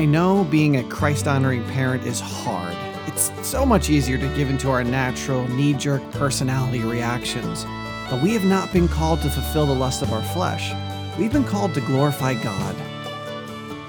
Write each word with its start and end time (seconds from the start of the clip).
I 0.00 0.06
know 0.06 0.44
being 0.44 0.78
a 0.78 0.84
Christ 0.84 1.28
honoring 1.28 1.62
parent 1.64 2.06
is 2.06 2.20
hard. 2.20 2.74
It's 3.06 3.30
so 3.46 3.66
much 3.66 3.90
easier 3.90 4.16
to 4.16 4.34
give 4.34 4.48
into 4.48 4.70
our 4.70 4.82
natural, 4.82 5.46
knee 5.48 5.74
jerk 5.74 6.00
personality 6.12 6.80
reactions. 6.80 7.66
But 8.08 8.22
we 8.22 8.32
have 8.32 8.46
not 8.46 8.72
been 8.72 8.88
called 8.88 9.20
to 9.20 9.28
fulfill 9.28 9.66
the 9.66 9.74
lust 9.74 10.00
of 10.00 10.10
our 10.14 10.22
flesh. 10.22 10.72
We've 11.18 11.30
been 11.30 11.44
called 11.44 11.74
to 11.74 11.82
glorify 11.82 12.32
God. 12.42 12.74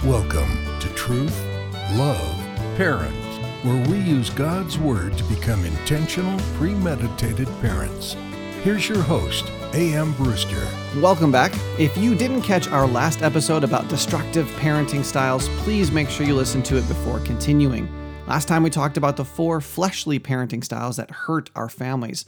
Welcome 0.04 0.50
to 0.82 0.90
Truth, 0.96 1.46
Love, 1.94 2.36
Parents, 2.76 3.38
where 3.64 3.82
we 3.88 3.98
use 3.98 4.30
God's 4.30 4.78
Word 4.78 5.18
to 5.18 5.24
become 5.24 5.64
intentional, 5.64 6.38
premeditated 6.58 7.48
parents. 7.62 8.18
Here's 8.64 8.88
your 8.88 9.02
host, 9.02 9.52
A.M. 9.74 10.14
Brewster. 10.14 10.68
Welcome 10.98 11.32
back. 11.32 11.52
If 11.80 11.98
you 11.98 12.14
didn't 12.14 12.44
catch 12.44 12.68
our 12.68 12.86
last 12.86 13.24
episode 13.24 13.64
about 13.64 13.88
destructive 13.88 14.46
parenting 14.60 15.04
styles, 15.04 15.50
please 15.64 15.92
make 15.92 16.12
sure 16.12 16.28
you 16.28 16.36
listen 16.36 16.62
to 16.64 16.78
it 16.78 16.88
before 16.88 17.22
continuing. 17.22 17.92
Last 18.28 18.48
time 18.48 18.62
we 18.62 18.70
talked 18.70 18.98
about 18.98 19.18
the 19.18 19.26
four 19.26 19.62
fleshly 19.62 20.20
parenting 20.20 20.64
styles 20.64 20.98
that 20.98 21.10
hurt 21.10 21.50
our 21.56 21.70
families. 21.70 22.24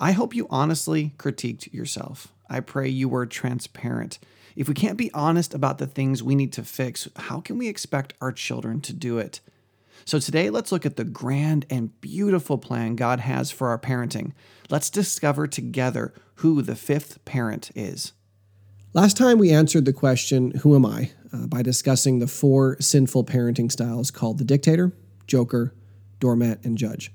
I 0.00 0.12
hope 0.12 0.34
you 0.34 0.46
honestly 0.48 1.12
critiqued 1.18 1.70
yourself. 1.74 2.32
I 2.48 2.60
pray 2.60 2.88
you 2.88 3.10
were 3.10 3.26
transparent. 3.26 4.18
If 4.56 4.68
we 4.68 4.74
can't 4.74 4.96
be 4.96 5.12
honest 5.12 5.52
about 5.52 5.76
the 5.76 5.86
things 5.86 6.22
we 6.22 6.34
need 6.34 6.54
to 6.54 6.62
fix, 6.62 7.06
how 7.16 7.42
can 7.42 7.58
we 7.58 7.68
expect 7.68 8.14
our 8.22 8.32
children 8.32 8.80
to 8.80 8.94
do 8.94 9.18
it? 9.18 9.42
So 10.06 10.20
today, 10.20 10.50
let's 10.50 10.70
look 10.70 10.86
at 10.86 10.94
the 10.94 11.02
grand 11.02 11.66
and 11.68 12.00
beautiful 12.00 12.58
plan 12.58 12.94
God 12.94 13.18
has 13.18 13.50
for 13.50 13.68
our 13.70 13.78
parenting. 13.78 14.34
Let's 14.70 14.88
discover 14.88 15.48
together 15.48 16.14
who 16.36 16.62
the 16.62 16.76
fifth 16.76 17.24
parent 17.24 17.72
is. 17.74 18.12
Last 18.92 19.16
time 19.16 19.38
we 19.38 19.50
answered 19.50 19.84
the 19.84 19.92
question, 19.92 20.52
Who 20.62 20.76
am 20.76 20.86
I? 20.86 21.10
Uh, 21.32 21.48
by 21.48 21.62
discussing 21.62 22.20
the 22.20 22.28
four 22.28 22.76
sinful 22.80 23.24
parenting 23.24 23.70
styles 23.70 24.12
called 24.12 24.38
the 24.38 24.44
dictator, 24.44 24.92
joker, 25.26 25.74
doormat, 26.20 26.64
and 26.64 26.78
judge 26.78 27.10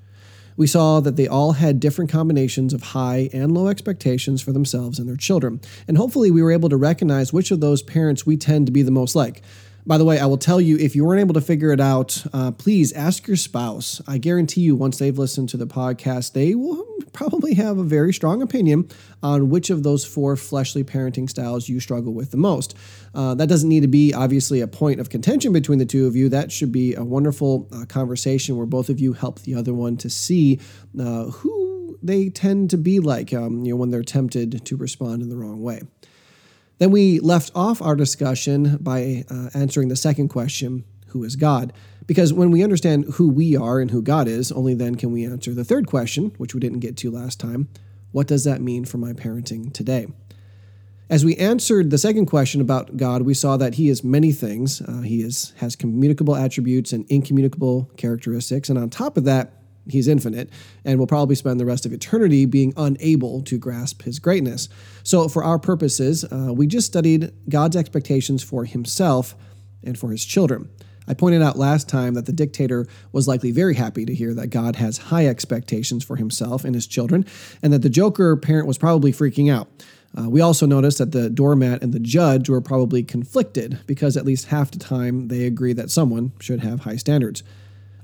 we 0.58 0.68
saw 0.68 1.00
that 1.00 1.16
they 1.16 1.28
all 1.28 1.54
had 1.54 1.80
different 1.80 2.12
combinations 2.12 2.74
of 2.74 2.84
high 2.84 3.30
and 3.34 3.52
low 3.54 3.68
expectations 3.68 4.42
for 4.42 4.52
themselves 4.52 5.00
and 5.00 5.08
their 5.08 5.16
children. 5.16 5.60
And 5.88 5.98
hopefully, 5.98 6.32
we 6.32 6.44
were 6.44 6.52
able 6.52 6.70
to 6.70 6.78
recognize 6.78 7.34
which 7.34 7.50
of 7.50 7.62
those 7.62 7.82
parents 7.82 8.26
we 8.26 8.38
tend 8.38 8.68
to 8.68 8.72
be 8.72 8.84
the 8.84 8.92
most 8.92 9.16
like. 9.16 9.42
By 9.86 9.98
the 9.98 10.06
way, 10.06 10.20
I 10.20 10.28
will 10.28 10.38
tell 10.38 10.62
you 10.62 10.78
if 10.78 10.96
you 10.96 11.04
weren't 11.04 11.22
able 11.22 11.34
to 11.34 11.42
figure 11.42 11.72
it 11.72 11.80
out, 11.80 12.24
uh, 12.34 12.52
please 12.52 12.94
ask 12.94 13.28
your 13.28 13.36
spouse. 13.36 14.00
I 14.08 14.20
guarantee 14.20 14.62
you, 14.62 14.76
once 14.76 15.00
they've 15.00 15.18
listened 15.18 15.50
to 15.50 15.58
the 15.58 15.66
podcast, 15.66 16.34
they 16.34 16.54
will 16.54 16.86
probably 17.14 17.56
have 17.56 17.78
a 17.78 17.84
very 17.84 18.14
strong 18.14 18.42
opinion 18.42 18.88
on 19.24 19.50
which 19.50 19.70
of 19.70 19.84
those 19.84 20.06
four 20.06 20.36
fleshly 20.36 20.84
parenting 20.84 21.30
styles 21.30 21.68
you 21.68 21.80
struggle 21.80 22.14
with 22.14 22.32
the 22.32 22.38
most. 22.38 22.76
Uh, 23.16 23.34
that 23.36 23.50
doesn't 23.50 23.70
need 23.70 23.82
to 23.82 23.88
be 23.88 24.14
obviously 24.14 24.62
a 24.62 24.68
point 24.68 25.00
of 25.00 25.10
contention 25.10 25.52
between 25.52 25.80
the 25.80 25.86
two 25.86 26.06
of 26.06 26.16
you. 26.16 26.30
That 26.30 26.52
should 26.52 26.72
be 26.72 26.94
a 26.94 27.04
wonderful 27.04 27.68
uh, 27.74 27.86
conversation 27.86 28.58
where 28.58 28.68
both 28.68 28.90
of 28.90 29.00
you 29.00 29.14
help 29.14 29.40
the 29.42 29.56
other 29.56 29.74
one 29.74 29.98
to 29.98 30.10
see 30.10 30.60
uh, 31.00 31.26
who 31.26 31.98
they 32.04 32.30
tend 32.30 32.70
to 32.70 32.78
be 32.78 33.00
like 33.00 33.34
um, 33.34 33.64
you 33.66 33.72
know, 33.72 33.78
when 33.78 33.90
they're 33.90 34.04
tempted 34.04 34.64
to 34.66 34.76
respond 34.76 35.22
in 35.22 35.30
the 35.30 35.38
wrong 35.38 35.62
way. 35.62 35.82
Then 36.82 36.90
we 36.90 37.20
left 37.20 37.52
off 37.54 37.80
our 37.80 37.96
discussion 37.96 38.78
by 38.78 39.24
uh, 39.30 39.52
answering 39.54 39.90
the 39.90 39.96
second 39.96 40.30
question 40.30 40.84
who 41.10 41.24
is 41.24 41.36
God? 41.36 41.74
Because 42.08 42.34
when 42.34 42.50
we 42.50 42.64
understand 42.64 43.06
who 43.14 43.30
we 43.30 43.56
are 43.56 43.80
and 43.80 43.92
who 43.92 44.02
God 44.02 44.28
is, 44.28 44.52
only 44.52 44.74
then 44.74 44.96
can 44.96 45.12
we 45.12 45.24
answer 45.24 45.54
the 45.54 45.64
third 45.64 45.86
question, 45.86 46.34
which 46.40 46.56
we 46.56 46.60
didn't 46.60 46.80
get 46.80 46.98
to 46.98 47.12
last 47.12 47.40
time 47.40 47.70
what 48.14 48.26
does 48.26 48.46
that 48.46 48.62
mean 48.62 48.84
for 48.84 48.98
my 48.98 49.14
parenting 49.14 49.72
today? 49.72 50.08
As 51.08 51.24
we 51.24 51.36
answered 51.38 51.92
the 51.92 52.00
second 52.00 52.26
question 52.26 52.62
about 52.62 52.98
God, 52.98 53.22
we 53.22 53.36
saw 53.36 53.58
that 53.58 53.76
He 53.76 53.88
is 53.88 54.04
many 54.04 54.32
things. 54.32 54.82
Uh, 54.82 55.02
he 55.02 55.22
is, 55.22 55.54
has 55.58 55.76
communicable 55.76 56.36
attributes 56.36 56.94
and 56.94 57.06
incommunicable 57.12 57.92
characteristics. 57.96 58.70
And 58.70 58.80
on 58.80 58.90
top 58.90 59.18
of 59.18 59.26
that, 59.26 59.54
He's 59.88 60.08
infinite 60.08 60.50
and 60.86 61.00
will 61.00 61.08
probably 61.08 61.36
spend 61.36 61.60
the 61.60 61.66
rest 61.66 61.86
of 61.86 61.94
eternity 61.94 62.46
being 62.46 62.74
unable 62.78 63.42
to 63.44 63.58
grasp 63.58 64.04
his 64.04 64.20
greatness. 64.20 64.70
So, 65.04 65.28
for 65.28 65.44
our 65.44 65.60
purposes, 65.60 66.24
uh, 66.26 66.54
we 66.54 66.68
just 66.68 66.88
studied 66.88 67.32
God's 67.50 67.76
expectations 67.76 68.44
for 68.44 68.66
himself 68.66 69.36
and 69.84 69.98
for 69.98 70.12
his 70.12 70.24
children. 70.24 70.70
I 71.08 71.14
pointed 71.14 71.42
out 71.42 71.58
last 71.58 71.90
time 71.90 72.14
that 72.14 72.26
the 72.26 72.32
dictator 72.32 72.88
was 73.12 73.28
likely 73.28 73.52
very 73.52 73.76
happy 73.76 74.06
to 74.06 74.14
hear 74.14 74.34
that 74.36 74.48
God 74.48 74.76
has 74.76 74.98
high 74.98 75.26
expectations 75.26 76.04
for 76.04 76.16
himself 76.16 76.64
and 76.64 76.76
his 76.76 76.88
children, 76.88 77.26
and 77.62 77.74
that 77.74 77.82
the 77.82 77.90
Joker 77.90 78.38
parent 78.38 78.68
was 78.68 78.78
probably 78.78 79.12
freaking 79.12 79.52
out. 79.52 79.68
Uh, 80.18 80.30
we 80.30 80.42
also 80.42 80.66
noticed 80.66 80.98
that 80.98 81.12
the 81.12 81.30
doormat 81.30 81.82
and 81.82 81.94
the 81.94 82.00
judge 82.00 82.50
were 82.50 82.62
probably 82.62 83.02
conflicted 83.02 83.80
because 83.88 84.18
at 84.18 84.26
least 84.26 84.48
half 84.48 84.70
the 84.72 84.80
time 84.80 85.30
they 85.30 85.46
agree 85.46 85.74
that 85.74 85.90
someone 85.90 86.34
should 86.40 86.60
have 86.60 86.82
high 86.82 86.98
standards. 86.98 87.44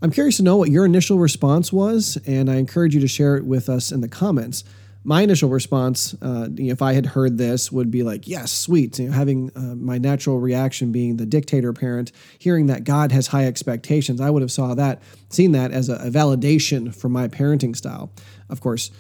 I'm 0.02 0.12
curious 0.12 0.38
to 0.38 0.44
know 0.44 0.58
what 0.58 0.70
your 0.70 0.86
initial 0.86 1.18
response 1.18 1.74
was, 1.74 2.18
and 2.28 2.52
I 2.52 2.56
encourage 2.56 2.94
you 2.94 3.02
to 3.02 3.08
share 3.08 3.36
it 3.36 3.46
with 3.46 3.68
us 3.68 3.92
in 3.92 4.02
the 4.02 4.08
comments. 4.08 4.64
My 5.04 5.22
initial 5.22 5.50
response, 5.50 6.16
uh, 6.22 6.50
if 6.58 6.82
I 6.82 6.94
had 6.94 7.06
heard 7.06 7.38
this, 7.38 7.72
would 7.72 7.90
be 7.90 8.04
like, 8.04 8.28
"Yes, 8.28 8.52
sweet." 8.52 9.00
You 9.00 9.08
know, 9.08 9.14
having 9.14 9.52
uh, 9.56 9.74
my 9.76 9.98
natural 9.98 10.40
reaction 10.40 10.92
being 10.92 11.18
the 11.18 11.26
dictator 11.26 11.74
parent, 11.74 12.12
hearing 12.38 12.68
that 12.68 12.84
God 12.84 13.12
has 13.12 13.28
high 13.28 13.46
expectations, 13.46 14.22
I 14.22 14.30
would 14.30 14.42
have 14.42 14.52
saw 14.52 14.76
that, 14.76 15.02
seen 15.30 15.54
that 15.54 15.72
as 15.72 15.90
a, 15.90 15.96
a 15.96 16.12
validation 16.12 16.94
for 16.94 17.10
my 17.10 17.28
parenting 17.28 17.76
style. 17.76 18.12
Of 18.50 18.60
course, 18.62 18.92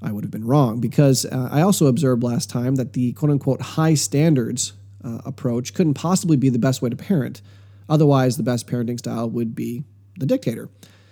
I 0.00 0.12
would 0.12 0.24
have 0.24 0.30
been 0.30 0.46
wrong 0.46 0.80
because 0.80 1.26
uh, 1.26 1.48
I 1.50 1.62
also 1.62 1.86
observed 1.86 2.22
last 2.22 2.48
time 2.48 2.76
that 2.76 2.92
the 2.92 3.12
quote 3.12 3.32
unquote 3.32 3.60
high 3.60 3.94
standards 3.94 4.72
uh, 5.04 5.18
approach 5.24 5.74
couldn't 5.74 5.94
possibly 5.94 6.36
be 6.36 6.48
the 6.48 6.58
best 6.58 6.80
way 6.80 6.90
to 6.90 6.96
parent. 6.96 7.42
Otherwise, 7.88 8.36
the 8.36 8.42
best 8.42 8.66
parenting 8.66 8.98
style 8.98 9.28
would 9.28 9.54
be 9.54 9.84
the 10.18 10.26
dictator. 10.26 10.68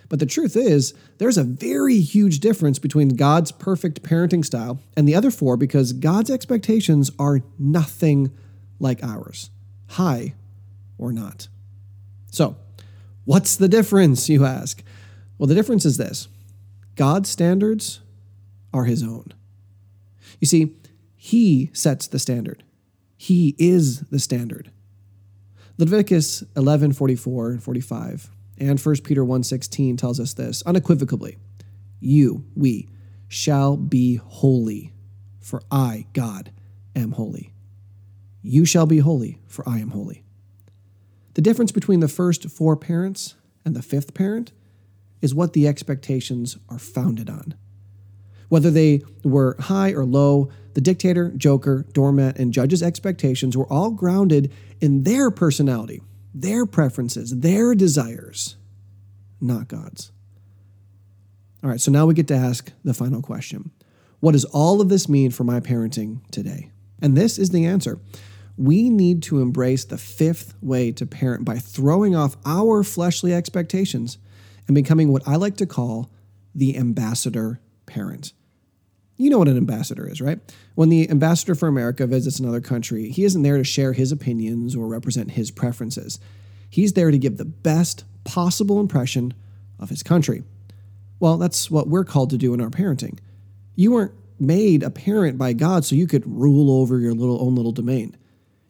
But 0.09 0.19
the 0.19 0.25
truth 0.25 0.55
is, 0.55 0.93
there's 1.17 1.37
a 1.37 1.43
very 1.43 1.99
huge 1.99 2.39
difference 2.39 2.79
between 2.79 3.09
God's 3.09 3.51
perfect 3.51 4.03
parenting 4.03 4.45
style 4.45 4.79
and 4.95 5.07
the 5.07 5.15
other 5.15 5.31
four 5.31 5.57
because 5.57 5.93
God's 5.93 6.29
expectations 6.29 7.11
are 7.17 7.41
nothing 7.57 8.31
like 8.79 9.03
ours, 9.03 9.49
high 9.87 10.35
or 10.97 11.11
not. 11.11 11.47
So, 12.31 12.55
what's 13.23 13.55
the 13.55 13.67
difference, 13.67 14.29
you 14.29 14.45
ask? 14.45 14.83
Well, 15.37 15.47
the 15.47 15.55
difference 15.55 15.85
is 15.85 15.97
this 15.97 16.27
God's 16.95 17.29
standards 17.29 18.01
are 18.73 18.85
his 18.85 19.01
own. 19.01 19.33
You 20.39 20.47
see, 20.47 20.75
he 21.15 21.71
sets 21.73 22.07
the 22.07 22.19
standard, 22.19 22.63
he 23.17 23.55
is 23.57 24.01
the 24.01 24.19
standard. 24.19 24.71
Leviticus 25.77 26.43
11 26.55 26.93
44 26.93 27.49
and 27.51 27.63
45 27.63 28.29
and 28.57 28.79
1 28.79 29.03
Peter 29.03 29.23
1:16 29.23 29.97
tells 29.97 30.19
us 30.19 30.33
this 30.33 30.61
unequivocally. 30.63 31.37
You, 31.99 32.45
we, 32.55 32.87
shall 33.27 33.77
be 33.77 34.15
holy, 34.15 34.93
for 35.39 35.61
I, 35.71 36.05
God, 36.13 36.51
am 36.95 37.11
holy. 37.11 37.51
You 38.41 38.65
shall 38.65 38.85
be 38.85 38.99
holy, 38.99 39.39
for 39.47 39.67
I 39.67 39.79
am 39.79 39.89
holy. 39.89 40.23
The 41.33 41.41
difference 41.41 41.71
between 41.71 41.99
the 41.99 42.07
first 42.07 42.49
four 42.49 42.77
parents 42.77 43.35
and 43.65 43.75
the 43.75 43.81
fifth 43.81 44.13
parent 44.13 44.51
is 45.21 45.33
what 45.33 45.53
the 45.53 45.67
expectations 45.67 46.57
are 46.69 46.79
founded 46.79 47.29
on. 47.29 47.55
Whether 48.47 48.69
they 48.69 49.01
were 49.23 49.55
high 49.59 49.91
or 49.91 50.05
low, 50.05 50.49
the 50.75 50.81
dictator, 50.81 51.31
joker, 51.35 51.85
doormat, 51.93 52.37
and 52.37 52.53
judge's 52.53 52.83
expectations 52.83 53.57
were 53.57 53.71
all 53.71 53.91
grounded 53.91 54.51
in 54.79 55.03
their 55.03 55.31
personality, 55.31 56.01
their 56.35 56.65
preferences, 56.65 57.39
their 57.39 57.73
desires, 57.73 58.57
not 59.39 59.69
God's. 59.69 60.11
All 61.63 61.69
right, 61.69 61.79
so 61.79 61.91
now 61.91 62.05
we 62.05 62.13
get 62.13 62.27
to 62.27 62.35
ask 62.35 62.71
the 62.83 62.93
final 62.93 63.21
question 63.21 63.71
What 64.19 64.33
does 64.33 64.45
all 64.45 64.81
of 64.81 64.89
this 64.89 65.07
mean 65.09 65.31
for 65.31 65.45
my 65.45 65.61
parenting 65.61 66.19
today? 66.29 66.71
And 67.01 67.15
this 67.15 67.39
is 67.39 67.49
the 67.49 67.65
answer. 67.65 67.99
We 68.57 68.89
need 68.89 69.23
to 69.23 69.41
embrace 69.41 69.85
the 69.85 69.97
fifth 69.97 70.53
way 70.61 70.91
to 70.93 71.05
parent 71.05 71.45
by 71.45 71.57
throwing 71.57 72.15
off 72.15 72.37
our 72.45 72.83
fleshly 72.83 73.33
expectations 73.33 74.17
and 74.67 74.75
becoming 74.75 75.11
what 75.11 75.27
I 75.27 75.35
like 75.35 75.57
to 75.57 75.65
call 75.65 76.11
the 76.53 76.77
ambassador 76.77 77.59
parent. 77.85 78.33
You 79.17 79.29
know 79.29 79.39
what 79.39 79.47
an 79.47 79.57
ambassador 79.57 80.09
is, 80.09 80.19
right? 80.19 80.39
When 80.75 80.89
the 80.89 81.09
ambassador 81.09 81.55
for 81.55 81.67
America 81.67 82.05
visits 82.05 82.39
another 82.39 82.59
country, 82.59 83.09
he 83.09 83.23
isn't 83.23 83.43
there 83.43 83.57
to 83.57 83.63
share 83.63 83.93
his 83.93 84.11
opinions 84.11 84.75
or 84.75 84.87
represent 84.87 85.31
his 85.31 85.51
preferences. 85.51 86.19
He's 86.69 86.93
there 86.93 87.11
to 87.11 87.17
give 87.17 87.37
the 87.37 87.45
best 87.45 88.03
possible 88.25 88.81
impression 88.81 89.33
of 89.79 89.89
his 89.89 90.03
country. 90.03 90.43
Well, 91.19 91.37
that's 91.37 91.71
what 91.71 91.87
we're 91.87 92.03
called 92.03 92.29
to 92.31 92.37
do 92.37 92.53
in 92.53 92.59
our 92.59 92.69
parenting. 92.69 93.19
You 93.75 93.91
weren't 93.91 94.13
made 94.37 94.83
a 94.83 94.89
parent 94.89 95.37
by 95.37 95.53
God 95.53 95.85
so 95.85 95.95
you 95.95 96.07
could 96.07 96.25
rule 96.27 96.81
over 96.81 96.99
your 96.99 97.13
little 97.13 97.41
own 97.41 97.55
little 97.55 97.71
domain. 97.71 98.17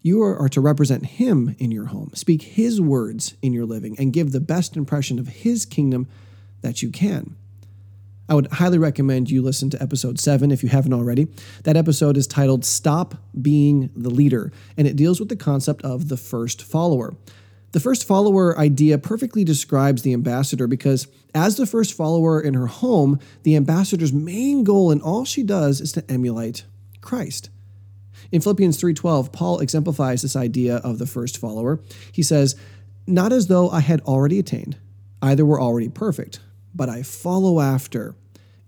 You 0.04 0.22
are, 0.22 0.38
are 0.38 0.50
to 0.50 0.62
represent 0.62 1.06
Him 1.06 1.56
in 1.58 1.72
your 1.72 1.86
home, 1.86 2.12
speak 2.14 2.44
His 2.44 2.80
words 2.80 3.36
in 3.42 3.54
your 3.54 3.66
living, 3.66 3.96
and 3.98 4.14
give 4.14 4.32
the 4.32 4.40
best 4.40 4.78
impression 4.78 5.18
of 5.18 5.28
His 5.28 5.66
kingdom 5.66 6.08
that 6.62 6.84
you 6.84 6.92
can. 6.92 7.36
I 8.28 8.34
would 8.34 8.48
highly 8.54 8.80
recommend 8.80 9.30
you 9.30 9.42
listen 9.42 9.70
to 9.70 9.82
episode 9.82 10.20
seven 10.20 10.50
if 10.52 10.64
you 10.64 10.70
haven't 10.70 10.94
already. 10.94 11.28
That 11.64 11.78
episode 11.78 12.18
is 12.18 12.26
titled 12.26 12.66
Stop 12.66 13.16
Being 13.40 13.92
the 13.96 14.10
Leader, 14.10 14.52
and 14.78 14.88
it 14.88 14.96
deals 14.96 15.20
with 15.20 15.30
the 15.30 15.36
concept 15.36 15.84
of 15.84 16.10
the 16.10 16.18
first 16.18 16.64
follower. 16.64 17.16
The 17.74 17.80
first 17.80 18.08
follower 18.08 18.58
idea 18.58 18.98
perfectly 18.98 19.44
describes 19.44 20.02
the 20.02 20.14
ambassador 20.14 20.66
because, 20.66 21.08
as 21.36 21.58
the 21.58 21.68
first 21.68 21.94
follower 21.94 22.42
in 22.42 22.56
her 22.56 22.68
home, 22.68 23.20
the 23.44 23.56
ambassador's 23.56 24.14
main 24.14 24.64
goal 24.64 24.92
in 24.92 25.02
all 25.02 25.26
she 25.26 25.44
does 25.44 25.80
is 25.80 25.92
to 25.92 26.10
emulate 26.10 26.64
Christ. 27.02 27.50
In 28.32 28.42
Philippians 28.42 28.78
3:12, 28.78 29.32
Paul 29.32 29.60
exemplifies 29.60 30.24
this 30.24 30.36
idea 30.36 30.78
of 30.78 30.98
the 30.98 31.06
first 31.06 31.38
follower. 31.38 31.80
He 32.12 32.24
says, 32.24 32.56
"Not 33.06 33.32
as 33.32 33.48
though 33.48 33.70
I 33.70 33.82
had 33.82 34.02
already 34.02 34.40
attained, 34.40 34.78
either 35.22 35.46
were 35.46 35.62
already 35.62 35.90
perfect, 35.90 36.40
but 36.76 36.90
I 36.90 37.04
follow 37.04 37.60
after, 37.62 38.16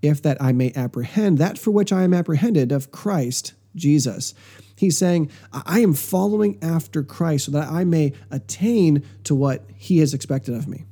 if 0.01 0.21
that 0.21 0.41
I 0.41 0.51
may 0.51 0.71
apprehend 0.75 1.37
that 1.39 1.57
for 1.57 1.71
which 1.71 1.91
I 1.91 2.03
am 2.03 2.13
apprehended 2.13 2.71
of 2.71 2.91
Christ 2.91 3.53
Jesus." 3.75 4.33
He's 4.77 4.97
saying, 4.97 5.31
I 5.51 5.79
am 5.79 5.95
following 5.95 6.59
after 6.61 7.01
Christ 7.01 7.45
so 7.45 7.51
that 7.53 7.67
I 7.67 7.83
may 7.83 8.13
attain 8.29 9.03
to 9.23 9.33
what 9.33 9.63
he 9.75 9.97
has 9.99 10.13
expected 10.13 10.53
of 10.53 10.67
me. 10.67 10.85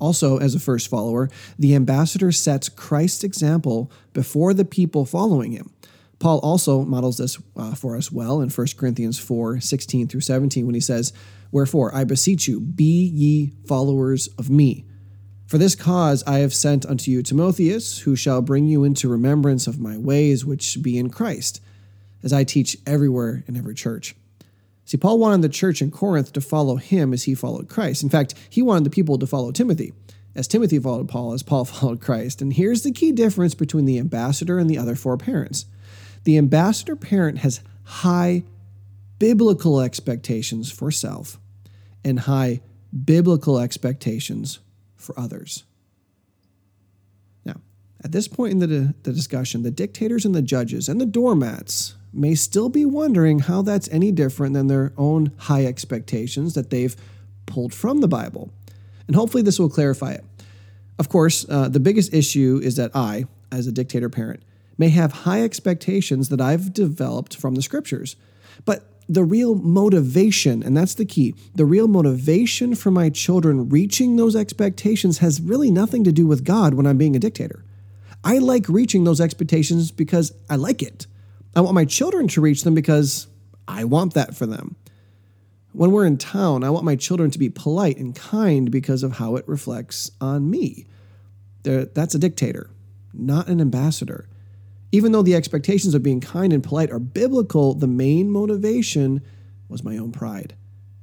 Also, 0.00 0.38
as 0.38 0.54
a 0.54 0.58
first 0.58 0.88
follower, 0.88 1.28
the 1.58 1.74
ambassador 1.74 2.32
sets 2.32 2.68
Christ's 2.68 3.22
example 3.22 3.92
before 4.14 4.54
the 4.54 4.64
people 4.64 5.04
following 5.04 5.52
him. 5.52 5.70
Paul 6.18 6.38
also 6.38 6.84
models 6.84 7.18
this 7.18 7.38
uh, 7.56 7.74
for 7.74 7.96
us 7.96 8.10
well 8.10 8.40
in 8.40 8.48
1 8.48 8.66
Corinthians 8.76 9.18
4 9.18 9.60
16 9.60 10.08
through 10.08 10.20
17 10.20 10.64
when 10.66 10.74
he 10.74 10.80
says, 10.80 11.12
Wherefore, 11.50 11.94
I 11.94 12.04
beseech 12.04 12.48
you, 12.48 12.60
be 12.60 13.04
ye 13.04 13.52
followers 13.66 14.28
of 14.38 14.48
me. 14.48 14.86
For 15.52 15.58
this 15.58 15.74
cause 15.74 16.24
I 16.26 16.38
have 16.38 16.54
sent 16.54 16.86
unto 16.86 17.10
you 17.10 17.22
Timotheus, 17.22 17.98
who 17.98 18.16
shall 18.16 18.40
bring 18.40 18.68
you 18.68 18.84
into 18.84 19.06
remembrance 19.06 19.66
of 19.66 19.78
my 19.78 19.98
ways 19.98 20.46
which 20.46 20.80
be 20.80 20.96
in 20.96 21.10
Christ 21.10 21.60
as 22.22 22.32
I 22.32 22.42
teach 22.42 22.78
everywhere 22.86 23.44
in 23.46 23.54
every 23.54 23.74
church. 23.74 24.16
See, 24.86 24.96
Paul 24.96 25.18
wanted 25.18 25.42
the 25.42 25.50
church 25.50 25.82
in 25.82 25.90
Corinth 25.90 26.32
to 26.32 26.40
follow 26.40 26.76
him 26.76 27.12
as 27.12 27.24
he 27.24 27.34
followed 27.34 27.68
Christ. 27.68 28.02
In 28.02 28.08
fact, 28.08 28.32
he 28.48 28.62
wanted 28.62 28.84
the 28.84 28.94
people 28.94 29.18
to 29.18 29.26
follow 29.26 29.52
Timothy, 29.52 29.92
as 30.34 30.48
Timothy 30.48 30.78
followed 30.78 31.10
Paul, 31.10 31.34
as 31.34 31.42
Paul 31.42 31.64
followed 31.66 32.00
Christ. 32.00 32.40
And 32.40 32.54
here's 32.54 32.82
the 32.82 32.90
key 32.90 33.12
difference 33.12 33.54
between 33.54 33.84
the 33.84 33.98
ambassador 33.98 34.58
and 34.58 34.70
the 34.70 34.78
other 34.78 34.94
four 34.94 35.18
parents 35.18 35.66
the 36.24 36.38
ambassador 36.38 36.96
parent 36.96 37.40
has 37.40 37.60
high 37.84 38.42
biblical 39.18 39.82
expectations 39.82 40.72
for 40.72 40.90
self 40.90 41.38
and 42.02 42.20
high 42.20 42.62
biblical 43.04 43.58
expectations 43.58 44.58
for 45.02 45.18
others. 45.18 45.64
Now, 47.44 47.60
at 48.04 48.12
this 48.12 48.28
point 48.28 48.52
in 48.52 48.58
the, 48.58 48.94
the 49.02 49.12
discussion, 49.12 49.62
the 49.62 49.70
dictators 49.70 50.24
and 50.24 50.34
the 50.34 50.42
judges 50.42 50.88
and 50.88 51.00
the 51.00 51.06
doormats 51.06 51.94
may 52.12 52.34
still 52.34 52.68
be 52.68 52.84
wondering 52.84 53.40
how 53.40 53.62
that's 53.62 53.88
any 53.88 54.12
different 54.12 54.54
than 54.54 54.66
their 54.66 54.92
own 54.96 55.32
high 55.38 55.64
expectations 55.64 56.54
that 56.54 56.70
they've 56.70 56.94
pulled 57.46 57.72
from 57.72 58.00
the 58.00 58.08
Bible. 58.08 58.50
And 59.06 59.16
hopefully, 59.16 59.42
this 59.42 59.58
will 59.58 59.70
clarify 59.70 60.12
it. 60.12 60.24
Of 60.98 61.08
course, 61.08 61.46
uh, 61.48 61.68
the 61.68 61.80
biggest 61.80 62.14
issue 62.14 62.60
is 62.62 62.76
that 62.76 62.94
I, 62.94 63.26
as 63.50 63.66
a 63.66 63.72
dictator 63.72 64.08
parent, 64.08 64.42
may 64.78 64.90
have 64.90 65.12
high 65.12 65.42
expectations 65.42 66.28
that 66.28 66.40
I've 66.40 66.72
developed 66.72 67.36
from 67.36 67.54
the 67.54 67.62
scriptures. 67.62 68.16
But 68.64 68.91
the 69.08 69.24
real 69.24 69.54
motivation, 69.54 70.62
and 70.62 70.76
that's 70.76 70.94
the 70.94 71.04
key, 71.04 71.34
the 71.54 71.64
real 71.64 71.88
motivation 71.88 72.74
for 72.74 72.90
my 72.90 73.10
children 73.10 73.68
reaching 73.68 74.16
those 74.16 74.36
expectations 74.36 75.18
has 75.18 75.40
really 75.40 75.70
nothing 75.70 76.04
to 76.04 76.12
do 76.12 76.26
with 76.26 76.44
God 76.44 76.74
when 76.74 76.86
I'm 76.86 76.98
being 76.98 77.16
a 77.16 77.20
dictator. 77.20 77.64
I 78.24 78.38
like 78.38 78.68
reaching 78.68 79.04
those 79.04 79.20
expectations 79.20 79.90
because 79.90 80.32
I 80.48 80.56
like 80.56 80.82
it. 80.82 81.06
I 81.54 81.60
want 81.60 81.74
my 81.74 81.84
children 81.84 82.28
to 82.28 82.40
reach 82.40 82.62
them 82.62 82.74
because 82.74 83.26
I 83.66 83.84
want 83.84 84.14
that 84.14 84.36
for 84.36 84.46
them. 84.46 84.76
When 85.72 85.90
we're 85.90 86.06
in 86.06 86.18
town, 86.18 86.64
I 86.64 86.70
want 86.70 86.84
my 86.84 86.96
children 86.96 87.30
to 87.30 87.38
be 87.38 87.48
polite 87.48 87.98
and 87.98 88.14
kind 88.14 88.70
because 88.70 89.02
of 89.02 89.16
how 89.16 89.36
it 89.36 89.48
reflects 89.48 90.10
on 90.20 90.50
me. 90.50 90.86
They're, 91.62 91.86
that's 91.86 92.14
a 92.14 92.18
dictator, 92.18 92.70
not 93.12 93.48
an 93.48 93.60
ambassador. 93.60 94.28
Even 94.92 95.12
though 95.12 95.22
the 95.22 95.34
expectations 95.34 95.94
of 95.94 96.02
being 96.02 96.20
kind 96.20 96.52
and 96.52 96.62
polite 96.62 96.90
are 96.90 96.98
biblical, 96.98 97.74
the 97.74 97.86
main 97.86 98.30
motivation 98.30 99.22
was 99.68 99.82
my 99.82 99.96
own 99.96 100.12
pride. 100.12 100.54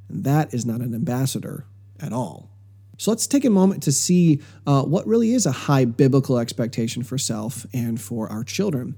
And 0.08 0.24
that 0.24 0.54
is 0.54 0.66
not 0.66 0.82
an 0.82 0.94
ambassador 0.94 1.66
at 2.00 2.14
all. 2.14 2.50
So 2.98 3.12
let's 3.12 3.28
take 3.28 3.46
a 3.46 3.50
moment 3.50 3.84
to 3.84 3.92
see 3.92 4.42
uh, 4.68 4.84
what 4.84 5.08
really 5.08 5.34
is 5.34 5.46
a 5.46 5.52
high 5.52 5.86
biblical 5.86 6.38
expectation 6.38 7.02
for 7.02 7.18
self 7.18 7.66
and 7.74 8.00
for 8.00 8.30
our 8.30 8.44
children. 8.44 8.96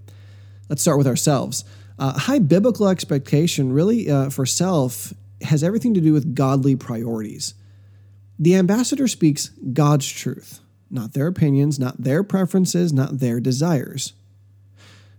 Let's 0.70 0.82
start 0.82 0.98
with 0.98 1.08
ourselves. 1.08 1.64
Uh, 2.00 2.18
high 2.18 2.40
biblical 2.40 2.88
expectation, 2.88 3.72
really, 3.72 4.10
uh, 4.10 4.30
for 4.30 4.46
self, 4.46 5.14
has 5.42 5.64
everything 5.64 5.94
to 5.94 6.02
do 6.02 6.14
with 6.14 6.34
godly 6.34 6.76
priorities. 6.76 7.54
The 8.40 8.56
ambassador 8.56 9.08
speaks 9.08 9.50
God's 9.50 10.10
truth, 10.10 10.62
not 10.90 11.14
their 11.14 11.28
opinions, 11.28 11.78
not 11.78 12.02
their 12.02 12.24
preferences, 12.24 12.92
not 12.92 13.20
their 13.20 13.40
desires. 13.40 14.14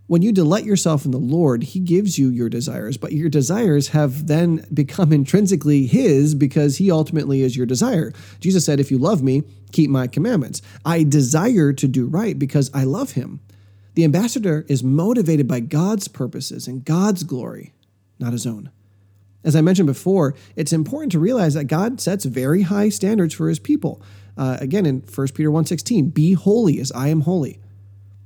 When 0.07 0.21
you 0.21 0.31
delight 0.31 0.65
yourself 0.65 1.05
in 1.05 1.11
the 1.11 1.17
Lord, 1.17 1.63
He 1.63 1.79
gives 1.79 2.17
you 2.17 2.29
your 2.29 2.49
desires, 2.49 2.97
but 2.97 3.13
your 3.13 3.29
desires 3.29 3.89
have 3.89 4.27
then 4.27 4.65
become 4.73 5.13
intrinsically 5.13 5.87
His 5.87 6.35
because 6.35 6.77
He 6.77 6.91
ultimately 6.91 7.41
is 7.41 7.55
your 7.55 7.65
desire. 7.65 8.11
Jesus 8.39 8.65
said, 8.65 8.79
If 8.79 8.91
you 8.91 8.97
love 8.97 9.23
me, 9.23 9.43
keep 9.71 9.89
my 9.89 10.07
commandments. 10.07 10.61
I 10.85 11.03
desire 11.03 11.71
to 11.73 11.87
do 11.87 12.05
right 12.05 12.37
because 12.37 12.69
I 12.73 12.83
love 12.83 13.11
Him. 13.11 13.39
The 13.95 14.03
ambassador 14.03 14.65
is 14.67 14.83
motivated 14.83 15.47
by 15.47 15.59
God's 15.59 16.07
purposes 16.07 16.67
and 16.67 16.83
God's 16.83 17.23
glory, 17.23 17.73
not 18.19 18.33
his 18.33 18.47
own. 18.47 18.71
As 19.43 19.55
I 19.55 19.61
mentioned 19.61 19.87
before, 19.87 20.35
it's 20.55 20.73
important 20.73 21.11
to 21.11 21.19
realize 21.19 21.53
that 21.53 21.65
God 21.65 22.01
sets 22.01 22.25
very 22.25 22.63
high 22.63 22.89
standards 22.89 23.33
for 23.33 23.49
his 23.49 23.59
people. 23.59 24.01
Uh, 24.37 24.57
again, 24.59 24.85
in 24.85 25.01
1 25.01 25.27
Peter 25.29 25.49
1.16, 25.51 26.13
be 26.13 26.33
holy 26.33 26.79
as 26.79 26.91
I 26.93 27.09
am 27.09 27.21
holy. 27.21 27.59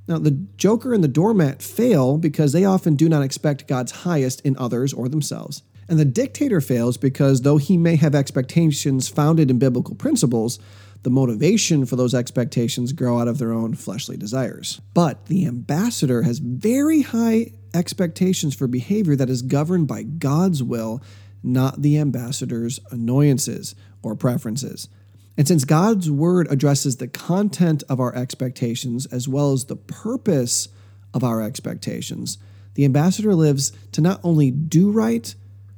Now, 0.08 0.20
the 0.20 0.32
joker 0.32 0.94
and 0.94 1.04
the 1.04 1.10
doormat 1.10 1.62
fail 1.62 2.18
because 2.18 2.54
they 2.54 2.64
often 2.64 2.96
do 2.96 3.10
not 3.10 3.24
expect 3.24 3.68
God's 3.68 3.92
highest 3.92 4.42
in 4.42 4.58
others 4.58 4.94
or 4.94 5.10
themselves. 5.10 5.64
And 5.90 6.00
the 6.00 6.06
dictator 6.06 6.62
fails 6.62 6.98
because 6.98 7.42
though 7.42 7.58
he 7.58 7.78
may 7.78 7.96
have 7.96 8.16
expectations 8.16 9.08
founded 9.08 9.50
in 9.50 9.60
biblical 9.60 9.96
principles, 9.96 10.60
the 11.04 11.10
motivation 11.10 11.86
for 11.86 11.96
those 11.96 12.14
expectations 12.14 12.92
grow 12.92 13.20
out 13.20 13.28
of 13.28 13.38
their 13.38 13.54
own 13.54 13.74
fleshly 13.74 14.18
desires. 14.18 14.82
But 14.94 15.28
the 15.28 15.46
ambassador 15.46 16.24
has 16.24 16.40
very 16.40 17.02
high 17.02 17.54
expectations 17.74 18.56
for 18.56 18.68
behavior 18.68 19.16
that 19.16 19.30
is 19.30 19.42
governed 19.42 19.88
by 19.88 20.04
God's 20.04 20.64
will, 20.64 21.02
not 21.44 21.82
the 21.82 21.98
ambassador's 22.00 22.80
annoyances 22.92 23.76
or 24.02 24.16
preferences. 24.16 24.90
And 25.38 25.48
since 25.48 25.66
God's 25.66 26.10
word 26.10 26.48
addresses 26.50 26.98
the 26.98 27.08
content 27.08 27.84
of 27.88 28.00
our 28.00 28.14
expectations 28.16 29.06
as 29.06 29.28
well 29.28 29.54
as 29.54 29.66
the 29.66 29.76
purpose 29.76 30.68
of 31.14 31.24
our 31.24 31.42
expectations, 31.42 32.40
the 32.74 32.86
ambassador 32.86 33.36
lives 33.36 33.72
to 33.92 34.02
not 34.02 34.20
only 34.24 34.50
do 34.50 34.92
right, 34.92 35.34